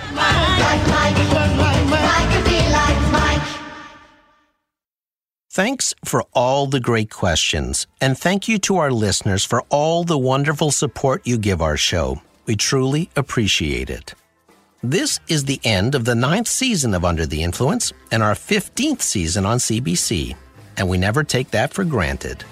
Thanks 5.50 5.92
for 6.04 6.24
all 6.32 6.66
the 6.66 6.80
great 6.80 7.10
questions, 7.10 7.86
and 8.00 8.16
thank 8.16 8.48
you 8.48 8.58
to 8.60 8.78
our 8.78 8.90
listeners 8.90 9.44
for 9.44 9.62
all 9.68 10.02
the 10.02 10.16
wonderful 10.16 10.70
support 10.70 11.26
you 11.26 11.36
give 11.36 11.60
our 11.60 11.76
show. 11.76 12.22
We 12.46 12.56
truly 12.56 13.10
appreciate 13.16 13.90
it. 13.90 14.14
This 14.82 15.20
is 15.28 15.44
the 15.44 15.60
end 15.62 15.94
of 15.94 16.04
the 16.06 16.14
ninth 16.14 16.48
season 16.48 16.94
of 16.94 17.04
Under 17.04 17.26
the 17.26 17.42
Influence 17.42 17.92
and 18.10 18.22
our 18.22 18.34
15th 18.34 19.02
season 19.02 19.44
on 19.44 19.58
CBC, 19.58 20.34
and 20.76 20.88
we 20.88 20.98
never 20.98 21.24
take 21.24 21.50
that 21.50 21.72
for 21.72 21.84
granted. 21.84 22.44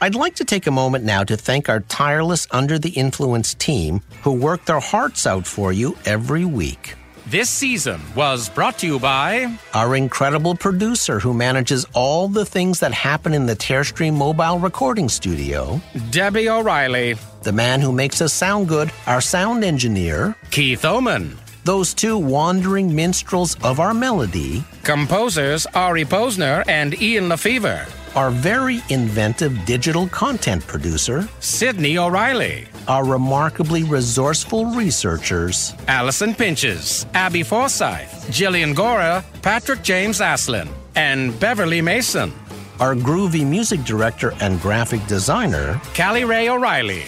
I'd 0.00 0.14
like 0.14 0.34
to 0.36 0.44
take 0.44 0.66
a 0.66 0.70
moment 0.70 1.04
now 1.04 1.24
to 1.24 1.36
thank 1.36 1.68
our 1.68 1.80
tireless 1.80 2.46
Under 2.50 2.78
the 2.78 2.90
Influence 2.90 3.54
team 3.54 4.02
who 4.22 4.32
work 4.32 4.64
their 4.66 4.80
hearts 4.80 5.26
out 5.26 5.46
for 5.46 5.72
you 5.72 5.96
every 6.04 6.44
week. 6.44 6.94
This 7.28 7.50
season 7.50 8.00
was 8.14 8.48
brought 8.48 8.78
to 8.78 8.86
you 8.86 9.00
by 9.00 9.58
Our 9.74 9.96
incredible 9.96 10.54
producer 10.54 11.18
who 11.18 11.34
manages 11.34 11.84
all 11.92 12.28
the 12.28 12.44
things 12.44 12.78
that 12.80 12.92
happen 12.94 13.34
in 13.34 13.46
the 13.46 13.56
Tearstream 13.56 14.14
mobile 14.14 14.60
recording 14.60 15.08
studio. 15.08 15.80
Debbie 16.10 16.48
O'Reilly, 16.48 17.16
The 17.42 17.50
man 17.52 17.80
who 17.80 17.90
makes 17.90 18.20
us 18.20 18.32
sound 18.32 18.68
good, 18.68 18.92
our 19.06 19.20
sound 19.20 19.64
engineer. 19.64 20.36
Keith 20.52 20.84
Oman, 20.84 21.36
Those 21.66 21.94
two 21.94 22.16
wandering 22.16 22.94
minstrels 22.94 23.56
of 23.64 23.80
our 23.80 23.92
melody. 23.92 24.62
composers 24.84 25.66
Ari 25.74 26.04
Posner 26.04 26.62
and 26.68 26.94
Ian 27.02 27.28
LeFeuvre, 27.28 27.84
Our 28.14 28.30
very 28.30 28.82
inventive 28.88 29.52
digital 29.64 30.06
content 30.10 30.64
producer. 30.68 31.28
Sydney 31.40 31.98
O'Reilly, 31.98 32.68
Our 32.86 33.04
remarkably 33.04 33.82
resourceful 33.82 34.66
researchers. 34.76 35.74
Allison 35.88 36.36
Pinches, 36.36 37.04
Abby 37.14 37.42
Forsyth, 37.42 38.12
Jillian 38.30 38.72
Gora, 38.72 39.24
Patrick 39.42 39.82
James 39.82 40.20
Aslin, 40.20 40.68
and 40.94 41.34
Beverly 41.40 41.82
Mason, 41.82 42.32
Our 42.78 42.94
groovy 42.94 43.44
music 43.44 43.82
director 43.82 44.32
and 44.40 44.60
graphic 44.60 45.04
designer. 45.08 45.80
Callie 45.96 46.24
Ray 46.24 46.48
O'Reilly, 46.48 47.02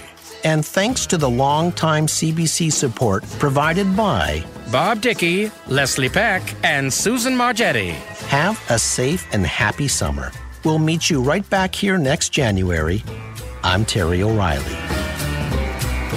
And 0.45 0.65
thanks 0.65 1.07
to 1.07 1.19
the 1.19 1.29
longtime 1.29 2.07
CBC 2.07 2.73
support 2.73 3.25
provided 3.39 3.97
by 3.97 4.45
Bob 4.71 5.01
Dickey, 5.01 5.51
Leslie 5.67 6.09
Peck, 6.09 6.43
and 6.63 6.93
Susan 6.93 7.35
Margetti. 7.35 7.93
Have 8.29 8.63
a 8.71 8.79
safe 8.79 9.27
and 9.33 9.47
happy 9.47 9.89
summer. 9.89 10.31
We'll 10.65 10.79
meet 10.79 11.11
you 11.11 11.23
right 11.23 11.49
back 11.51 11.75
here 11.75 11.99
next 11.99 12.31
January. 12.31 13.03
I'm 13.63 13.85
Terry 13.85 14.23
O'Reilly. 14.23 14.77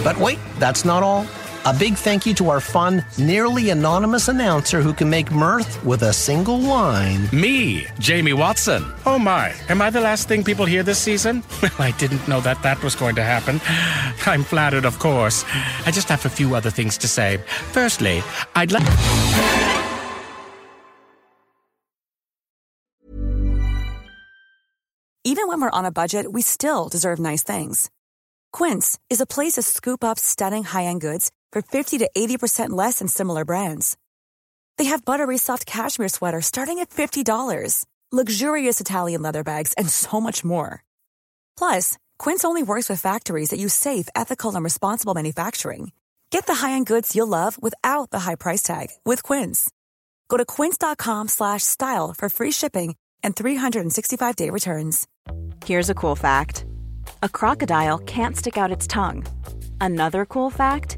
But 0.04 0.18
wait, 0.18 0.40
that's 0.60 0.86
not 0.86 1.04
all. 1.04 1.26
A 1.64 1.72
big 1.72 1.94
thank 1.94 2.26
you 2.26 2.34
to 2.36 2.50
our 2.50 2.60
fun, 2.60 3.06
nearly 3.20 3.70
anonymous 3.70 4.30
announcer 4.30 4.82
who 4.82 4.96
can 4.96 5.08
make 5.12 5.32
mirth 5.32 5.86
with 5.86 6.02
a 6.02 6.12
single 6.12 6.58
line. 6.58 7.30
Me, 7.32 7.86
Jamie 8.00 8.34
Watson. 8.34 8.84
Oh 9.06 9.20
my, 9.20 9.54
am 9.70 9.80
I 9.80 9.92
the 9.92 10.02
last 10.02 10.28
thing 10.28 10.44
people 10.44 10.66
hear 10.66 10.82
this 10.82 10.98
season? 10.98 11.44
Well, 11.62 11.72
I 11.78 11.92
didn't 11.92 12.28
know 12.28 12.42
that 12.42 12.64
that 12.64 12.82
was 12.82 12.96
going 12.96 13.14
to 13.16 13.24
happen. 13.24 13.62
I'm 14.26 14.44
flattered, 14.44 14.86
of 14.86 14.98
course. 14.98 15.46
I 15.86 15.92
just 15.92 16.10
have 16.10 16.26
a 16.26 16.30
few 16.30 16.56
other 16.56 16.72
things 16.72 16.98
to 16.98 17.08
say. 17.08 17.38
Firstly, 17.72 18.24
I'd 18.56 18.72
like. 18.72 18.88
Even 25.24 25.48
when 25.48 25.62
we're 25.62 25.70
on 25.70 25.86
a 25.86 25.92
budget, 25.92 26.34
we 26.34 26.42
still 26.42 26.90
deserve 26.90 27.20
nice 27.20 27.44
things. 27.44 27.92
Quince 28.52 28.98
is 29.12 29.22
a 29.22 29.28
place 29.28 29.54
to 29.54 29.62
scoop 29.62 30.04
up 30.04 30.18
stunning 30.18 30.64
high-end 30.64 31.00
goods 31.02 31.32
for 31.52 31.62
50 31.62 32.00
to 32.00 32.10
80% 32.18 32.72
less 32.72 33.00
than 33.00 33.08
similar 33.08 33.46
brands. 33.46 33.96
They 34.78 34.86
have 34.86 35.06
buttery 35.06 35.38
soft 35.38 35.66
cashmere 35.66 36.10
sweaters 36.10 36.48
starting 36.48 36.80
at 36.80 36.90
$50, 36.90 37.86
luxurious 38.12 38.82
Italian 38.82 39.22
leather 39.22 39.44
bags, 39.44 39.74
and 39.78 39.88
so 39.90 40.20
much 40.20 40.44
more. 40.44 40.84
Plus, 41.56 41.98
Quince 42.18 42.44
only 42.44 42.64
works 42.64 42.90
with 42.90 43.00
factories 43.00 43.50
that 43.50 43.60
use 43.60 43.74
safe, 43.74 44.10
ethical, 44.16 44.56
and 44.56 44.64
responsible 44.64 45.14
manufacturing. 45.14 45.92
Get 46.32 46.46
the 46.46 46.56
high-end 46.56 46.86
goods 46.86 47.16
you'll 47.16 47.28
love 47.28 47.62
without 47.62 48.10
the 48.10 48.20
high 48.20 48.36
price 48.36 48.64
tag 48.64 48.88
with 49.06 49.22
Quince. 49.22 49.70
Go 50.30 50.38
to 50.38 50.46
quince.com 50.46 51.28
slash 51.28 51.62
style 51.64 52.14
for 52.18 52.30
free 52.30 52.52
shipping 52.52 52.96
and 53.22 53.36
365-day 53.36 54.50
returns. 54.50 55.08
Here's 55.66 55.90
a 55.90 55.94
cool 55.94 56.16
fact 56.16 56.66
a 57.22 57.30
crocodile 57.30 58.00
can't 58.00 58.38
stick 58.38 58.58
out 58.58 58.72
its 58.72 58.88
tongue. 58.88 59.26
Another 59.82 60.26
cool 60.26 60.50
fact 60.50 60.98